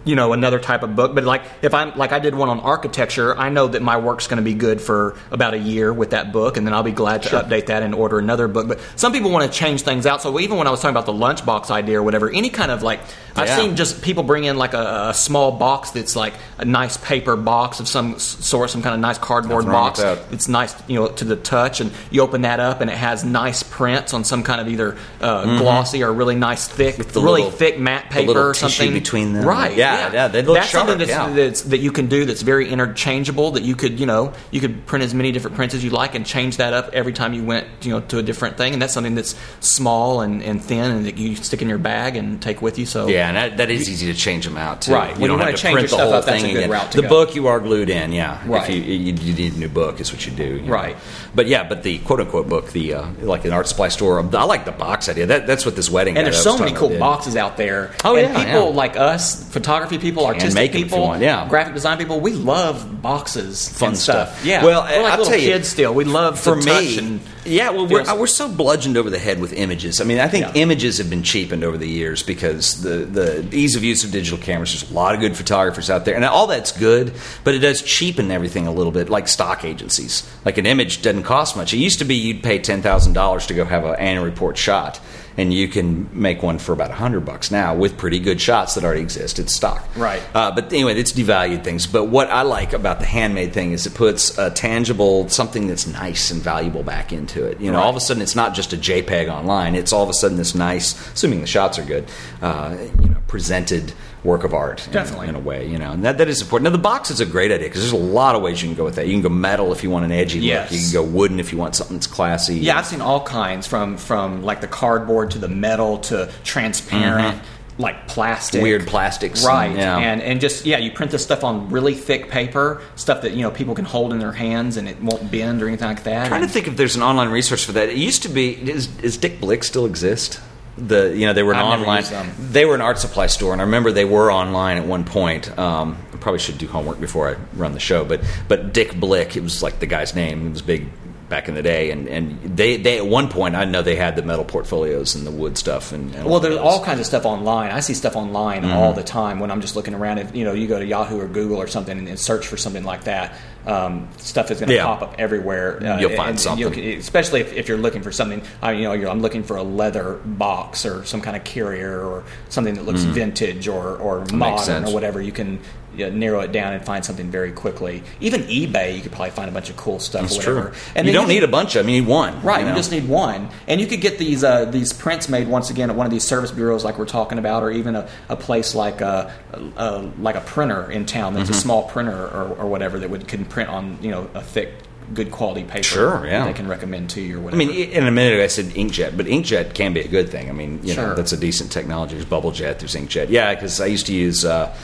[0.08, 1.14] you know another type of book.
[1.14, 4.26] But like if i'm like i did one on architecture i know that my work's
[4.26, 6.92] going to be good for about a year with that book and then i'll be
[6.92, 8.66] glad to update that and order another book.
[8.68, 10.22] But some people want to change things out.
[10.22, 12.82] So even when i was talking about the lunchbox idea or whatever any kind of
[12.82, 13.00] like
[13.36, 13.56] i've Yeah.
[13.58, 17.36] seen just people bring in like a, a small box that's like a nice paper
[17.36, 20.00] box of some sort some kind of nice cardboard box.
[20.32, 23.24] it's nice you know to the touch and you open that up and it has
[23.24, 27.24] nice prints on some kind of either uh, glossy or really nice thick Mm-hmm.
[27.24, 28.92] really little- thick matte paper or something.
[28.92, 29.44] between them.
[29.44, 29.76] right.
[29.76, 29.97] Yeah, yeah,
[30.28, 31.32] they look that's something sharp, that's, yeah.
[31.32, 34.86] that's that you can do that's very interchangeable that you could you know you could
[34.86, 37.44] print as many different prints as you like and change that up every time you
[37.44, 40.90] went you know to a different thing and that's something that's small and, and thin
[40.90, 43.56] and that you stick in your bag and take with you so Yeah, and that,
[43.58, 44.92] that is easy to change them out too.
[44.92, 45.14] Right.
[45.14, 46.58] You When don't you have to change print the whole up, that's a thing good
[46.58, 46.70] again.
[46.70, 47.08] route to the go.
[47.08, 48.12] book you are glued in.
[48.12, 48.42] Yeah.
[48.46, 48.68] Right.
[48.68, 50.56] If you, you, you need a new book, is what you do.
[50.56, 50.72] you know.
[50.72, 50.96] Right.
[51.34, 54.18] But yeah, but the quote unquote book, the uh, like an art supply store.
[54.20, 55.26] I like the box idea.
[55.26, 56.16] That, that's what this wedding.
[56.16, 57.00] and there's so many cool did.
[57.00, 57.94] boxes out there.
[58.04, 58.76] Oh, and yeah, people yeah.
[58.76, 59.48] like us,
[59.88, 61.46] photography people, artistic make 'em if you people, yeah.
[61.48, 64.28] graphic design people, we love boxes, Fun and stuff.
[64.36, 64.44] stuff.
[64.46, 65.94] Yeah, Well, we're like I'll little tell you, kids still.
[65.94, 70.00] We love for me, yeah, well, we're, we're so bludgeoned over the head with images.
[70.00, 70.62] I mean, I think Yeah.
[70.62, 74.38] images have been cheapened over the years because the, the ease of use of digital
[74.38, 74.72] cameras.
[74.72, 77.12] There's a lot of good photographers out there, and all that's good,
[77.44, 80.28] but it does cheapen everything a little bit, like stock agencies.
[80.44, 81.72] Like an image doesn't cost much.
[81.74, 84.56] It used to be you'd pay ten thousand dollars to go have an annual report
[84.56, 85.00] shot.
[85.36, 88.74] And you can make one for about a hundred bucks now with pretty good shots
[88.74, 89.38] that already exist.
[89.38, 90.20] It's stock, Right.
[90.34, 91.86] Uh, but anyway, it's devalued things.
[91.86, 95.86] But what I like about the handmade thing is it puts a tangible something that's
[95.86, 97.60] nice and valuable back into it.
[97.60, 97.84] You know, Right.
[97.84, 99.74] all of a sudden it's not just a JPEG online.
[99.74, 102.04] It's all of a sudden this nice, assuming the shots are good,
[102.42, 103.92] uh, you know, presented
[104.24, 104.86] work of art.
[104.90, 105.28] Definitely.
[105.28, 105.66] in, a way.
[105.66, 106.64] You know, and that that is important.
[106.64, 108.76] Now the box is a great idea because there's a lot of ways you can
[108.76, 109.06] go with that.
[109.06, 110.70] You can go metal if you want an edgy Yes.
[110.72, 110.80] look.
[110.80, 112.56] You can go wooden if you want something that's classy.
[112.56, 117.38] Yeah, I've seen all kinds from from like the cardboard to the metal to transparent,
[117.78, 118.60] like plastic.
[118.62, 119.76] Weird plastics and- right?
[119.76, 119.96] yeah.
[119.96, 123.42] And and just yeah, you print this stuff on really thick paper, stuff that you
[123.42, 126.28] know people can hold in their hands and it won't bend or anything like that.
[126.28, 127.88] trying to think if there's an online resource for that.
[127.88, 128.50] It used to be.
[128.70, 130.40] Is, is Dick Blick still exist?
[130.76, 132.04] The you know they were an I've online.
[132.52, 135.56] They were an art supply store, and I remember they were online at one point.
[135.58, 139.36] Um, I probably should do homework before I run the show, but but Dick Blick,
[139.36, 140.46] it was like the guy's name.
[140.46, 140.86] It was big
[141.28, 144.16] back in the day, and and they they at one point I know they had
[144.16, 146.64] the metal portfolios and the wood stuff and, and Well, there's those.
[146.64, 147.70] all kinds of stuff online.
[147.70, 148.72] I see stuff online Mm-hmm.
[148.72, 150.18] all the time when I'm just looking around.
[150.18, 152.56] If you know, you go to Yahoo or Google or something and, and search for
[152.56, 153.34] something like that,
[153.66, 154.84] um, stuff is going to Yeah.
[154.86, 155.78] pop up everywhere.
[155.84, 156.72] Uh, You'll find and- something.
[156.82, 158.40] you'll- especially if, if you're looking for something.
[158.62, 162.00] I, you know, you're, I'm looking for a leather box or some kind of carrier
[162.00, 164.86] or something that looks vintage or or modern Mm-hmm.
[164.88, 165.20] or whatever.
[165.20, 165.60] You can
[165.98, 168.02] you know, narrow it down and find something very quickly.
[168.20, 170.22] Even eBay, you could probably find a bunch of cool stuff.
[170.22, 170.70] That's or whatever.
[170.70, 170.80] true.
[170.94, 171.92] And you don't can- need a bunch of them.
[171.92, 172.40] You need one.
[172.42, 175.48] Right, you you, just need one, and you could get these uh, these prints made
[175.48, 178.08] once again at one of these service bureaus like we're talking about, or even a,
[178.28, 179.32] a place like a,
[179.76, 181.54] a like a printer in town that's Mm-hmm.
[181.58, 184.72] a small printer or, or whatever that would can print on you know a thick,
[185.14, 185.82] good quality paper.
[185.82, 186.44] Sure, yeah.
[186.44, 187.62] they can recommend to you or whatever.
[187.62, 190.28] I mean, in a minute ago I said inkjet, but inkjet can be a good
[190.28, 190.50] thing.
[190.50, 192.14] I mean, you know, that's a decent technology.
[192.14, 193.28] There's bubble jet, there's inkjet.
[193.30, 194.74] Yeah, because I used to use, uh,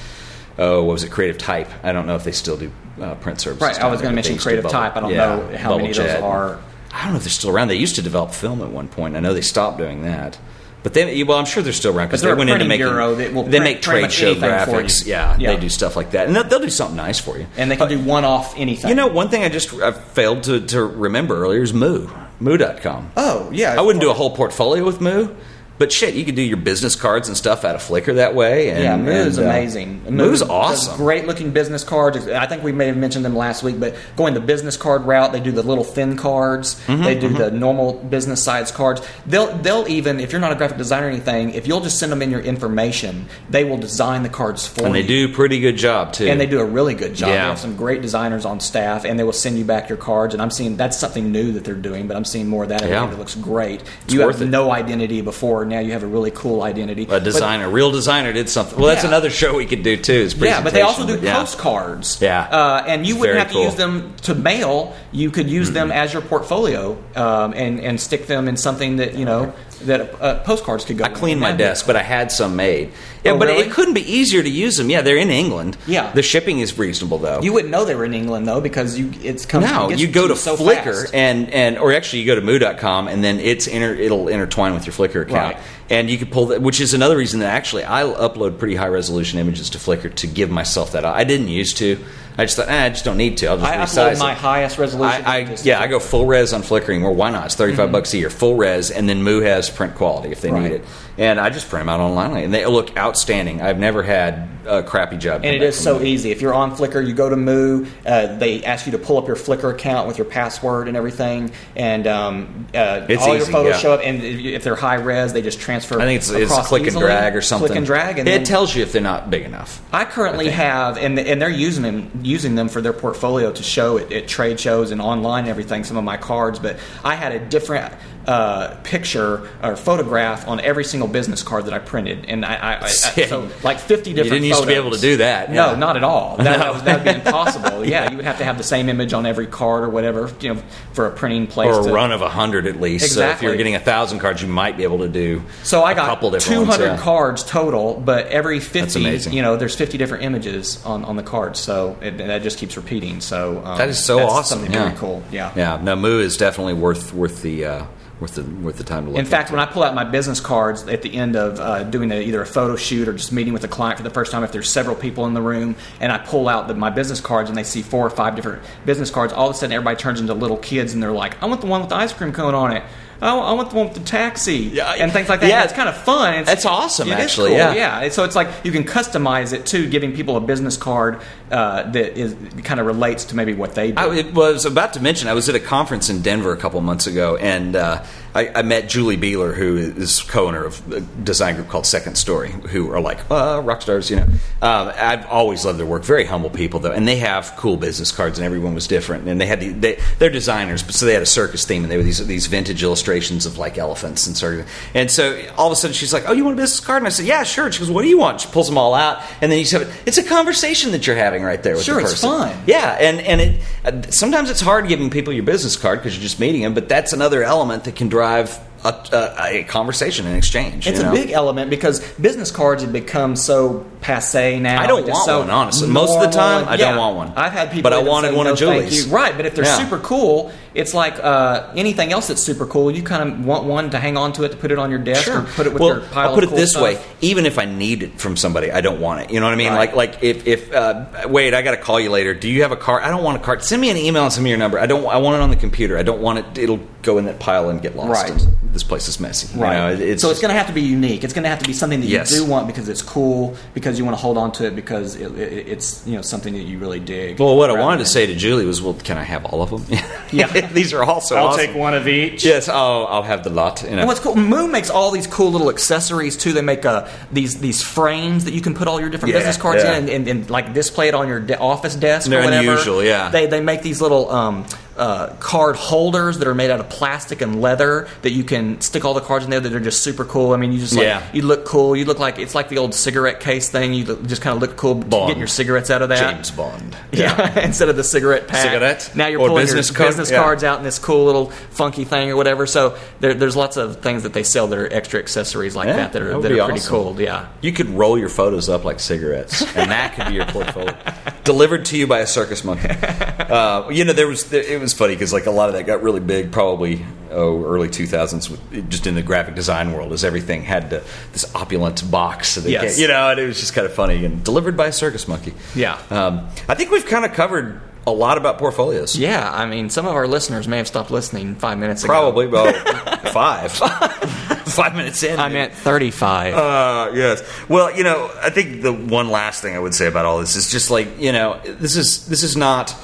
[0.59, 1.69] oh, what was it, Creative Type.
[1.83, 3.63] I don't know if they still do uh, print services.
[3.63, 4.97] right, I was going to mention to Creative bubble- Type.
[4.97, 6.61] I don't yeah, know how many of those are.
[6.93, 7.69] I don't know if they're still around.
[7.69, 9.17] They used to develop film at one point.
[9.17, 10.39] I know they stopped doing that.
[10.85, 12.87] But they, well, I'm sure they're still around because they went into making.
[12.87, 15.07] bureau that will they print make trade show graphics.
[15.07, 15.55] Yeah, Yeah.
[15.55, 17.47] they do stuff like that, and they'll, they'll do something nice for you.
[17.57, 18.91] And they can do one off anything.
[18.91, 22.07] You know, one thing I just I failed to, to remember earlier is Moo.
[22.39, 23.13] Moo.com.
[23.17, 25.35] Oh yeah, I wouldn't do a whole portfolio with Moo,
[25.77, 28.71] But shit, you could do your business cards and stuff out of Flickr that way.
[28.71, 30.05] And, yeah, Moo is and, uh, amazing.
[30.09, 30.97] Moo's awesome.
[30.97, 32.29] Great looking business cards.
[32.29, 35.33] I think we may have mentioned them last week, but going the business card route,
[35.33, 36.75] they do the little thin cards.
[36.87, 39.03] Mm-hmm, they do the normal business size cards.
[39.27, 42.13] They'll they'll even if you're not a graphic designer or anything, if you'll just send
[42.13, 44.87] them in your information, they will design the cards for you.
[44.87, 45.29] and they you.
[45.29, 46.27] do pretty good job too.
[46.27, 47.31] And they do a really good job.
[47.31, 50.35] They have some great designers on staff, and they will send you back your cards.
[50.35, 52.83] And I'm seeing that's something new that they're doing, but I'm seeing more of that.
[52.83, 52.95] Yeah.
[52.95, 53.13] Yeah.
[53.13, 53.83] It looks great.
[54.05, 54.47] It's you have it.
[54.47, 55.64] no identity before.
[55.65, 57.05] Now you have a really cool identity.
[57.05, 58.79] a But- designer, real designer, did something.
[58.79, 59.09] Well, that's Yeah.
[59.09, 60.13] another show we could do too.
[60.13, 61.39] Is yeah, but they also do yeah.
[61.39, 62.19] postcards.
[62.21, 62.43] Yeah.
[62.51, 63.65] uh, and you wouldn't Very have to cool.
[63.65, 64.95] use them to mail.
[65.13, 69.15] You could use them as your portfolio um, and and stick them in something that
[69.15, 69.53] you know
[69.87, 71.05] that uh, postcards could go.
[71.05, 72.91] I cleaned my desk, but I had some made.
[73.25, 73.65] Yeah, Oh, but really?
[73.67, 74.91] it couldn't be easier to use them.
[74.91, 75.77] Yeah, they're in England.
[75.87, 76.13] Yeah.
[76.13, 77.41] the shipping is reasonable though.
[77.41, 79.65] You wouldn't know they were in England though because you it's comes.
[79.65, 81.15] no, you go to so Flickr fast.
[81.15, 84.87] and and or actually you go to moo.com and then it's inter, it'll intertwine with
[84.87, 85.55] your Flickr account.
[85.55, 85.63] Right.
[85.91, 88.89] And you can pull that, which is another reason that actually I upload pretty high
[88.89, 91.05] resolution images to Flickr to give myself that.
[91.05, 91.99] I didn't used to.
[92.37, 93.47] I just thought, eh, I just don't need to.
[93.47, 94.39] I'll just I resize upload my it.
[94.39, 95.23] highest resolution.
[95.25, 97.13] I, I yeah, I go full res on Flickr anymore.
[97.13, 97.47] Why not?
[97.47, 100.49] It's 35 bucks a year, full res, and then Moo has print quality if they
[100.49, 100.57] Mm-hmm.
[100.57, 100.71] Right.
[100.73, 100.85] need it.
[101.17, 103.63] And I just print them out online, and they look outstanding.
[103.63, 105.45] I've never had a crappy job.
[105.45, 106.31] And it is so easy.
[106.31, 107.87] If you're on Flickr, you go to Moo.
[108.05, 111.53] Uh, they ask you to pull up your Flickr account with your password and everything,
[111.77, 113.79] and um, uh, all your photos yeah.
[113.79, 114.01] show up.
[114.03, 116.01] And if if they're high res, they just transfer.
[116.01, 117.69] I think it's, it's across click and drag or something.
[117.69, 119.83] Click and drag, and it then- tells you if they're not big enough.
[119.93, 123.63] I currently I have, and and they're using them using them for their portfolio to
[123.63, 125.85] show at, at trade shows and online and everything.
[125.85, 127.93] Some of my cards, but I had a different
[128.27, 132.85] uh, picture or photograph on every single business card that I printed, and I, I,
[132.85, 134.27] I so like fifty different.
[134.27, 135.77] You didn't used to be able to do that, No, yeah.
[135.77, 136.37] not at all.
[136.39, 137.85] That, that would be impossible.
[137.85, 140.55] yeah, you would have to have the same image on every card or whatever, you
[140.55, 140.63] know,
[140.93, 141.75] for a printing place.
[141.75, 143.15] Or a to- run of 100 at least.
[143.15, 145.95] So if you're getting a 1,000 cards, you might be able to do So I
[145.95, 146.97] got 200 yeah.
[146.99, 149.01] cards total, but every 50,
[149.31, 151.61] you know, there's 50 different images on, on the cards.
[151.61, 153.21] So it, and that just keeps repeating.
[153.21, 154.59] So um, That is so that's awesome.
[154.59, 154.85] Something yeah.
[154.87, 155.23] very cool.
[155.31, 155.53] Yeah.
[155.57, 155.81] Yeah.
[155.83, 157.85] No, Moo is definitely worth worth the uh,
[158.25, 159.19] worth the worth the time to look.
[159.19, 162.11] In fact, when I pull out my business cards at the end of uh, doing
[162.11, 164.43] a, either a photo shoot or just meeting with a client for the first time,
[164.43, 167.51] if there's several people in the room, and I pull out the, my business cards
[167.51, 170.21] and they see four or five different business cards, all of a sudden everybody turns
[170.21, 172.55] into little kids and they're like, "I want the one with the ice cream cone
[172.55, 172.83] on it."
[173.25, 175.49] I I want the one with the taxi Yeah, and things like that.
[175.49, 175.65] yeah.
[175.65, 176.35] it's kind of fun.
[176.35, 178.03] It's, That's awesome, it is actually, cool, yeah.
[178.03, 178.09] yeah.
[178.11, 181.21] So it's like you can customize it too, giving people a business card
[181.51, 183.99] uh, that is kind of relates to maybe what they do.
[183.99, 186.81] I it was about to mention I was at a conference in Denver a couple
[186.83, 188.05] months ago, and uh,
[188.35, 192.51] I, I met Julie Beeler, who is co-owner of a design group called Second Story,
[192.51, 194.11] who are like uh, rock stars.
[194.11, 194.27] You know,
[194.61, 196.03] um, I've always loved their work.
[196.03, 199.29] Very humble people, though, and they have cool business cards, and everyone was different.
[199.29, 201.93] And they had the, they, they're designers, but so they had a circus theme, and
[201.93, 204.69] they were these these vintage illustrations of like elephants and sort of.
[204.95, 207.07] And so all of a sudden she's like, "Oh, you want a business card?" And
[207.07, 209.23] I said, "Yeah, sure." She goes, "What do you want?" She pulls them all out,
[209.41, 212.01] and then you said, "It's a conversation that you're having right there with Sure, the
[212.03, 212.63] it's person." fun.
[212.67, 216.41] Yeah, and and it sometimes it's hard giving people your business card because you're just
[216.41, 218.49] meeting them, but that's another element that can drive a,
[218.85, 220.87] a, a conversation and exchange.
[220.87, 224.81] It's you a big element because business cards have become so passe now.
[224.83, 225.89] I don't want so one, honestly.
[225.89, 227.33] Most of the time, I don't want one.
[227.35, 229.07] I've had people, But I wanted say, one no, of Julie's.
[229.07, 229.79] Right, but if they're Yeah.
[229.79, 232.91] super cool, it's like uh, anything else that's super cool.
[232.91, 234.99] You kind of want one to hang on to it to put it on your
[234.99, 236.83] desk or put it with well, your pile I'll put it cool this stuff.
[236.83, 239.31] way: even if I need it from somebody, I don't want it.
[239.31, 239.73] You know what I mean?
[239.73, 239.95] Right.
[239.95, 242.35] Like, like if if uh, wait, I got to call you later.
[242.35, 243.03] Do you have a card?
[243.03, 243.63] I don't want a card.
[243.63, 244.79] Send me an email and send me your number.
[244.79, 245.07] I don't.
[245.07, 245.97] I want it on the computer.
[245.97, 246.59] I don't want it.
[246.59, 248.11] It'll go in that pile and get lost.
[248.11, 248.31] Right.
[248.31, 249.55] And this place is messy.
[249.57, 249.77] You Right.
[249.77, 251.23] know, it- it's so it's going to have to be unique.
[251.23, 252.33] It's going to have to be something that Yes.
[252.33, 255.15] you do want because it's cool, because you want to hold on to it because
[255.17, 257.39] it, it, it's you know something that you really dig.
[257.39, 259.63] Well, what I rather wanted to say to Julie was, "Well, can I have all
[259.63, 259.85] of them?"
[260.33, 260.47] Yeah.
[260.73, 261.67] these are all so I'll awesome.
[261.67, 262.45] take one of each.
[262.45, 263.83] Yes, I'll, I'll have the lot.
[263.85, 263.99] You know.
[263.99, 266.53] And what's cool, Moo makes all these cool little accessories too.
[266.53, 269.57] They make uh, these these frames that you can put all your different Yeah, business
[269.59, 269.93] cards yeah.
[269.97, 272.71] in and, and, and like display it on your de- office desk They're or whatever.
[272.73, 273.29] unusual, yeah.
[273.29, 274.65] They they make these little um,
[274.97, 279.05] uh, card holders that are made out of plastic and leather that you can stick
[279.05, 280.53] all the cards in there that are just super cool.
[280.53, 281.23] I mean, you just like Yeah.
[281.33, 281.97] you look cool.
[281.97, 283.93] You look like it's like the old cigarette case thing.
[283.95, 285.29] You look, just kind of look cool Bond.
[285.29, 286.35] getting your cigarettes out of that.
[286.35, 286.97] James Bond.
[287.13, 288.63] Yeah, instead of the cigarette pack.
[288.71, 289.11] Cigarette?
[289.15, 290.09] Now you're Or pulling business your card?
[290.11, 290.43] business Yeah.
[290.43, 292.67] cards out in this cool little funky thing or whatever.
[292.67, 295.97] So there, there's lots of things that they sell that are extra accessories like Yeah,
[295.97, 296.91] that that that are, would that are pretty awesome.
[296.91, 297.21] cool.
[297.21, 297.47] Yeah.
[297.61, 300.95] You could roll your photos up like cigarettes, and that could be your portfolio.
[301.45, 302.89] Delivered to you by a circus monkey.
[303.45, 305.85] Uh, you know, there was there, it was funny because like a lot of that
[305.85, 308.49] got really big, probably oh early two thousands,
[308.89, 312.57] just in the graphic design world, as everything had to, this opulent box.
[312.57, 312.95] That Yes.
[312.97, 315.27] came- you know, and it was just kind of funny and delivered by a circus
[315.27, 315.55] monkey.
[315.75, 315.99] Yeah.
[316.11, 319.17] um, I think we've kind of covered a lot about portfolios.
[319.17, 319.51] Yeah.
[319.51, 322.13] I mean, some of our listeners may have stopped listening five minutes ago.
[322.13, 323.73] Probably about five.
[323.73, 325.41] five minutes in.
[325.41, 326.55] I meant 35.
[326.55, 327.43] Uh, yes.
[327.69, 330.55] Well, you know, I think the one last thing I would say about all this
[330.55, 332.95] is just like you know, this is this is not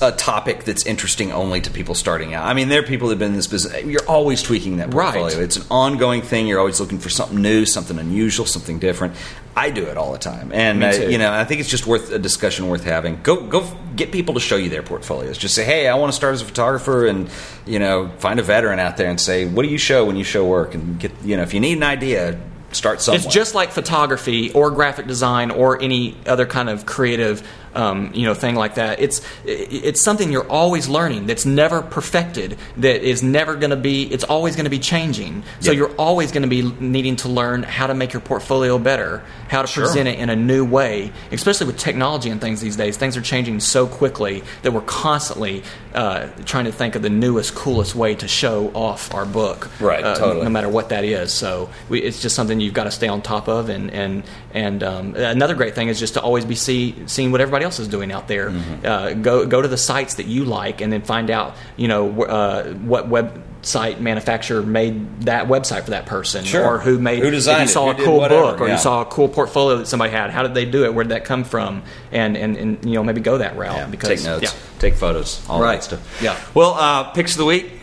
[0.00, 2.46] a topic that's interesting only to people starting out.
[2.46, 3.84] I mean, there are people that've been in this business.
[3.84, 5.36] You're always tweaking that portfolio.
[5.36, 5.44] Right.
[5.44, 6.46] It's an ongoing thing.
[6.46, 9.14] You're always looking for something new, something unusual, something different.
[9.56, 12.10] I do it all the time, and uh, you know, I think it's just worth
[12.10, 13.20] a discussion worth having.
[13.22, 13.64] Go, go,
[13.94, 15.38] get people to show you their portfolios.
[15.38, 17.30] Just say, hey, I want to start as a photographer, and
[17.64, 20.24] you know, find a veteran out there and say, what do you show when you
[20.24, 22.40] show work, and get, you know, if you need an idea,
[22.72, 23.22] start somewhere.
[23.24, 28.24] It's just like photography or graphic design or any other kind of creative, um, you
[28.26, 29.00] know, thing like that.
[29.00, 31.26] It's it's something you're always learning.
[31.26, 32.56] That's never perfected.
[32.76, 34.04] That is never going to be.
[34.12, 35.42] It's always going to be changing.
[35.60, 35.78] So Yep.
[35.78, 39.62] you're always going to be needing to learn how to make your portfolio better, how
[39.62, 39.84] to Sure.
[39.84, 41.12] present it in a new way.
[41.32, 45.62] Especially with technology and things these days, things are changing so quickly that we're constantly
[45.94, 49.70] uh, trying to think of the newest, coolest way to show off our book.
[49.80, 50.44] Right, uh, totally.
[50.44, 51.32] No matter what that is.
[51.32, 53.68] So we, it's just something you've got to stay on top of.
[53.68, 54.22] And and
[54.52, 57.78] and um, another great thing is just to always be see, seeing what everybody else
[57.80, 58.50] is doing out there.
[58.50, 58.86] Mm-hmm.
[58.86, 62.22] Uh, go go to the sites that you like, and then find out you know
[62.24, 66.64] uh, what website manufacturer made that website for that person, Sure.
[66.64, 68.74] or who made Who designed if you saw who a cool book, or yeah.
[68.74, 70.30] you saw a cool portfolio that somebody had.
[70.30, 70.94] How did they do it?
[70.94, 71.82] Where did that come from?
[72.12, 74.78] And and, and you know maybe go that route Yeah, because take notes, yeah.
[74.78, 75.76] take photos, all Right.
[75.76, 76.22] that stuff.
[76.22, 76.38] Yeah.
[76.54, 77.80] Well, uh, picks of the week.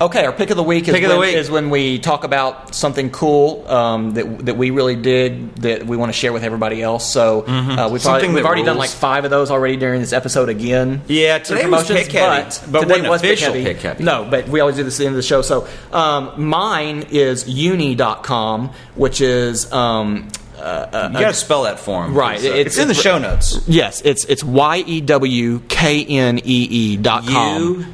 [0.00, 1.34] Okay, our pick of the week is, Pick when, week.
[1.34, 5.96] is when we talk about something cool um, that that we really did that we
[5.96, 7.10] want to share with everybody else.
[7.12, 8.08] So uh, we've, Mm-hmm.
[8.08, 11.02] Already, we've already done like five of those already during this episode again.
[11.08, 13.64] Yeah, today was pick heavy, but, but today was pick official heavy.
[13.64, 14.04] pick heavy.
[14.04, 15.42] No, but we always do this at the end of the show.
[15.42, 20.28] So um, mine is yewknee.com, which is um,
[20.58, 22.14] you got to spell that for him.
[22.14, 23.60] Right, It's, uh, it's- it's in the show notes.
[23.66, 27.62] Yes, it's it's y e w k n e e dot com.
[27.62, 27.84] You-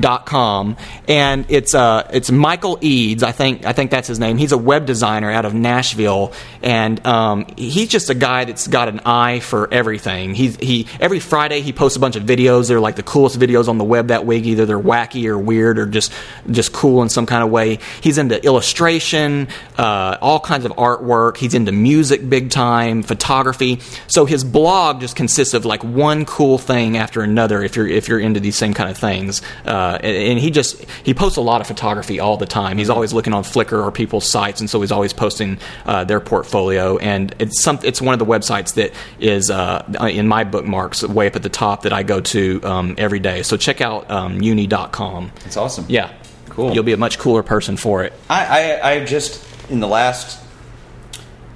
[0.00, 0.74] dot com,
[1.06, 3.22] and it's uh it's Michael Eads.
[3.22, 4.38] I think I think that's his name.
[4.38, 8.88] He's a web designer out of Nashville, and um, he's just a guy that's got
[8.88, 10.34] an eye for everything.
[10.34, 12.68] He's he every Friday he posts a bunch of videos.
[12.68, 14.46] They're like the coolest videos on the web that week.
[14.46, 16.10] Either they're wacky or weird or just
[16.50, 17.80] just cool in some kind of way.
[18.00, 21.19] He's into illustration, uh, all kinds of artwork.
[21.36, 23.80] He's into music big time, photography.
[24.06, 27.62] So his blog just consists of like one cool thing after another.
[27.62, 30.84] If you're if you're into these same kind of things, uh, and, and he just
[31.04, 32.78] he posts a lot of photography all the time.
[32.78, 36.20] He's always looking on Flickr or people's sites, and so he's always posting uh, their
[36.20, 36.98] portfolio.
[36.98, 41.26] And it's some it's one of the websites that is uh, in my bookmarks way
[41.26, 43.42] up at the top that I go to um, every day.
[43.42, 45.32] So check out um, yewknee.com.
[45.44, 45.86] It's awesome.
[45.88, 46.12] Yeah,
[46.50, 46.74] Cool.
[46.74, 48.12] You'll be a much cooler person for it.
[48.28, 50.38] I, I, I just in the last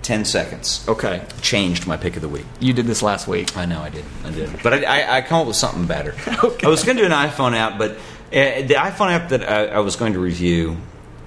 [0.05, 2.47] ten seconds Okay, changed my pick of the week.
[2.61, 3.57] you did this last week.
[3.57, 4.05] I know I did.
[4.25, 4.63] I did.
[4.63, 6.15] But I, I, I come up with something better.
[6.27, 7.97] I was going to do an iPhone app, but uh,
[8.63, 10.77] the iPhone app that I, I was going to review,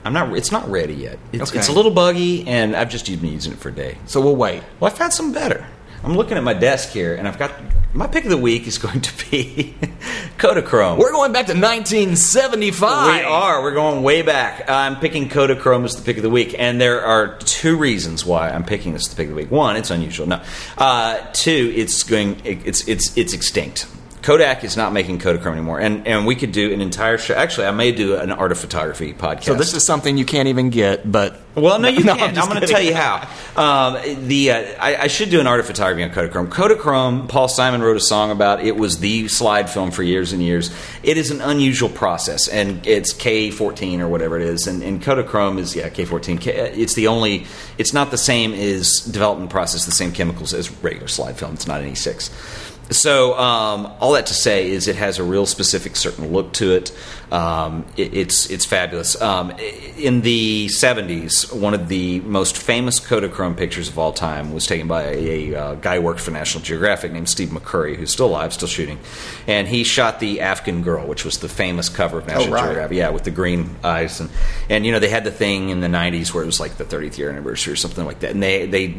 [0.05, 0.33] I'm not.
[0.37, 1.19] It's not ready yet.
[1.33, 1.59] It's, Okay.
[1.59, 3.97] it's a little buggy, and I've just been using it for a day.
[4.05, 4.63] So we'll wait.
[4.79, 5.65] Well, I found something better.
[6.07, 7.51] I'm looking at my desk here, and I've got
[7.93, 9.75] my pick of the week is going to be
[10.37, 10.97] Kodachrome.
[10.97, 13.13] We're going back to 1975.
[13.13, 13.61] We are.
[13.61, 14.69] We're going way back.
[14.69, 18.49] I'm picking Kodachrome as the pick of the week, and there are two reasons why
[18.51, 19.51] I'm picking this as the pick of the week.
[19.51, 20.27] One, it's unusual.
[20.27, 20.41] No.
[20.77, 22.39] Uh, two, it's going.
[22.45, 23.85] It's it's it's extinct.
[24.27, 27.33] Kodak is not making Kodachrome anymore, and and we could do an entire show.
[27.33, 29.45] Actually, I may do an art of photography podcast.
[29.45, 32.29] So this is something you can't even get, but Well, no, you No, I'm can't.
[32.31, 33.25] I'm, just going to tell you how.
[33.55, 36.49] Um, the uh, I, I should do an art of photography on Kodachrome.
[36.49, 38.61] Kodachrome, Paul Simon wrote a song about.
[38.61, 40.75] It was the slide film for years and years.
[41.03, 45.57] It is an unusual process, and it's K14 or whatever it is, and, and Kodachrome
[45.57, 46.41] is yeah K14.
[46.41, 47.45] K, it's the only.
[47.77, 51.53] It's not the same as development process, the same chemicals as regular slide film.
[51.53, 52.66] It's not an E6.
[52.89, 56.73] So um, all that to say is it has a real specific certain look to
[56.73, 56.97] it.
[57.31, 59.21] Um, it it's it's fabulous.
[59.21, 59.51] Um,
[59.97, 64.87] in the '70s, one of the most famous Kodachrome pictures of all time was taken
[64.87, 68.53] by a, uh, guy who worked for National Geographic named Steve McCurry, who's still alive,
[68.53, 68.99] still shooting,
[69.45, 72.63] and he shot the Afghan Girl, which was the famous cover of National right.
[72.63, 72.97] Geographic.
[72.97, 74.29] Yeah, with the green eyes and
[74.69, 76.85] and you know they had the thing in the '90s where it was like the
[76.85, 78.95] 30th year anniversary or something like that, and they they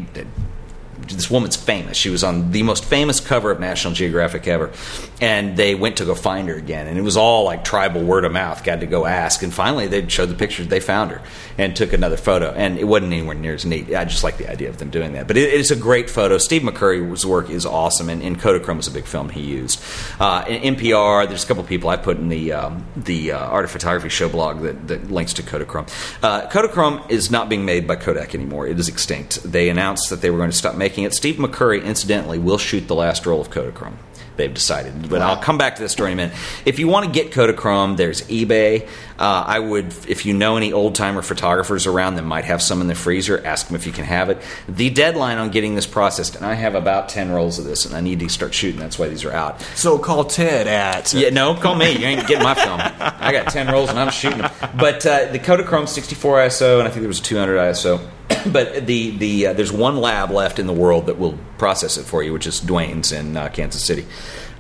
[1.09, 1.97] this woman's famous.
[1.97, 4.73] She was on the most famous cover of National Geographic ever.
[5.21, 6.87] And they went to go find her again.
[6.87, 9.43] And it was all like tribal word of mouth, got to go ask.
[9.43, 11.23] And finally, they showed the pictures, they found her
[11.57, 12.53] and took another photo.
[12.53, 13.95] And it wasn't anywhere near as neat.
[13.95, 15.27] I just like the idea of them doing that.
[15.27, 16.39] But it, it's a great photo.
[16.39, 18.09] Steve McCurry's work is awesome.
[18.09, 19.83] And, and Kodachrome was a big film he used.
[20.21, 23.65] Uh, in NPR, there's a couple people I put in the, um, the uh, Art
[23.65, 25.89] of Photography show blog that, that links to Kodachrome.
[26.23, 28.67] Uh, Kodachrome is not being made by Kodak anymore.
[28.67, 29.43] It is extinct.
[29.43, 31.15] They announced that they were going to stop making it.
[31.15, 33.97] Steve McCurry, incidentally, will shoot the last roll of Kodachrome.
[34.37, 35.11] they've decided.
[35.11, 36.37] But I'll come back to this story in a minute.
[36.65, 38.87] If you want to get Kodachrome, there's eBay.
[39.19, 42.81] Uh, I would, if you know any old timer photographers around that might have some
[42.81, 44.41] in the freezer, ask them if you can have it.
[44.69, 47.97] The deadline on getting this processed, and I have about 10 rolls of this, and
[47.97, 48.79] I need to start shooting.
[48.79, 49.61] That's why these are out.
[49.75, 51.13] So call Ted at.
[51.13, 51.91] Yeah, no, call me.
[51.91, 52.79] You ain't getting my film.
[52.81, 54.53] I got 10 rolls and I'm shooting them.
[54.79, 58.09] But uh, the Kodachrome 64 ISO, and I think there was a 200 ISO.
[58.53, 62.05] but the, the uh, there's one lab left in the world that will process it
[62.05, 64.07] for you, which is Dwayne's in uh, Kansas City.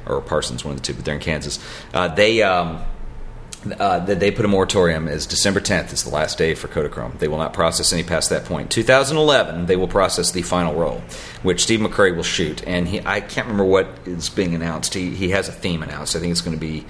[0.06, 1.58] Or Parsons, one of the two, but they're in Kansas.
[1.92, 2.42] Uh, they.
[2.42, 2.82] Um,
[3.78, 7.18] uh, they put a moratorium is December 10th is the last day for Kodachrome.
[7.18, 8.70] They will not process any past that point.
[8.70, 11.02] 2011, they will process the final roll,
[11.42, 12.62] which Steve McCurry will shoot.
[12.66, 14.94] And he, I can't remember what is being announced.
[14.94, 16.14] He, he has a theme announced.
[16.14, 16.86] I think it's going to be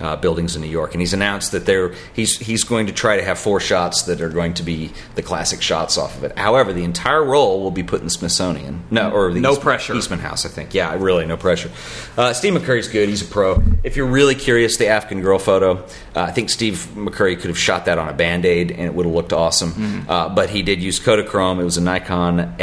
[0.00, 3.16] uh, buildings in New York, and he's announced that there he's he's going to try
[3.16, 6.38] to have four shots that are going to be the classic shots off of it.
[6.38, 8.82] However, the entire roll will be put in the Smithsonian.
[8.90, 9.94] No, or the No pressure.
[9.94, 10.74] Eastman House, I think.
[10.74, 11.70] Yeah, really, no pressure.
[12.16, 13.08] Uh, Steve McCurry's good.
[13.08, 13.62] He's a pro.
[13.84, 15.78] If you're really curious, the Afghan girl photo,
[16.14, 18.94] uh, I think Steve McCurry could have shot that on a band aid and it
[18.94, 19.72] would have looked awesome.
[19.72, 20.10] Mm-hmm.
[20.10, 21.60] Uh, but he did use Kodachrome.
[21.60, 22.54] It was a Nikon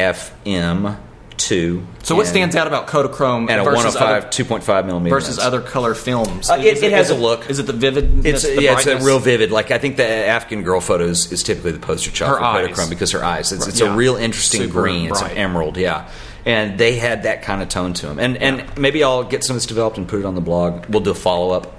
[1.38, 1.84] FM2.
[2.04, 5.48] So what stands out about Kodachrome And a versus 105, other, 2.5 millimeter versus lens.
[5.48, 6.50] other color films?
[6.50, 7.50] Uh, it- Is it has a look.
[7.50, 8.26] Is it the vivid?
[8.26, 9.52] It's the yeah, it's a real vivid.
[9.52, 12.68] Like I think the Afghan girl photos is, typically the poster child Her for eyes.
[12.68, 13.52] Kodachrome because her eyes.
[13.52, 13.94] It's, it's Yeah.
[13.94, 15.08] a real interesting Super green.
[15.10, 16.10] It's an emerald, yeah.
[16.46, 18.20] And they had that kind of tone to them.
[18.20, 20.86] And and maybe I'll get some of this developed and put it on the blog.
[20.88, 21.74] We'll do a follow up.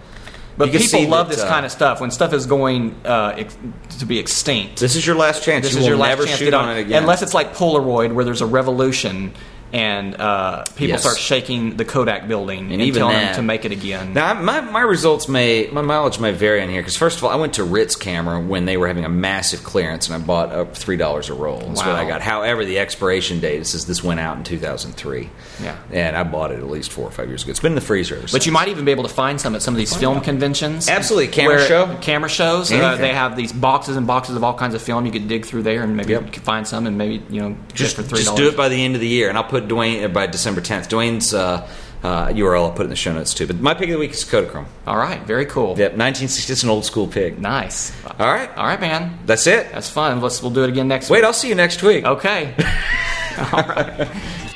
[0.58, 3.34] But You people love that, this uh, kind of stuff when stuff is going uh,
[3.36, 3.56] ex-
[4.00, 4.80] to be extinct.
[4.80, 5.64] This is your last chance.
[5.64, 7.02] This you is your last never chance to shoot get on it again.
[7.02, 9.32] Unless it's like Polaroid, where there's a revolution
[9.72, 11.02] and uh, people Yes.
[11.02, 14.14] start shaking the Kodak building and, And even telling that- them to make it again.
[14.14, 17.30] Now, my, my results may, my mileage may vary on here because, first of all,
[17.30, 20.52] I went to Ritz Camera when they were having a massive clearance and I bought
[20.52, 21.58] up $3 a roll.
[21.60, 22.20] That's what I got.
[22.22, 25.28] However, the expiration date says this went out in 2003.
[25.62, 25.76] Yeah.
[25.92, 27.50] And I bought it at least four or five years ago.
[27.50, 29.62] It's been in the freezer But you might even be able to find some at
[29.62, 30.88] some of these film conventions.
[30.88, 31.28] Absolutely.
[31.28, 31.94] Camera show?
[32.00, 32.72] Camera shows.
[32.72, 35.04] Uh, they have these boxes and boxes of all kinds of film.
[35.04, 36.34] You could dig through there and maybe Yep.
[36.36, 38.82] find some and maybe you know just, just for three just do it by the
[38.84, 40.88] end of the year, and I'll put Dwayne uh, by December 10th.
[40.88, 41.68] Dwayne's uh,
[42.02, 43.46] uh, URL I'll put in the show notes too.
[43.46, 44.66] But my pick of the week is Kodachrome.
[44.86, 45.70] All right, very cool.
[45.70, 46.52] Yep, 1960.
[46.52, 47.40] It's an old school pig.
[47.40, 47.92] Nice.
[48.04, 49.18] All right, All right, man.
[49.26, 49.72] that's it.
[49.72, 50.20] That's fun.
[50.20, 51.14] Let's we'll do it again next week.
[51.14, 51.26] Wait, week.
[51.26, 52.04] I'll see you next week.
[52.04, 52.54] Okay.
[53.52, 54.08] All right.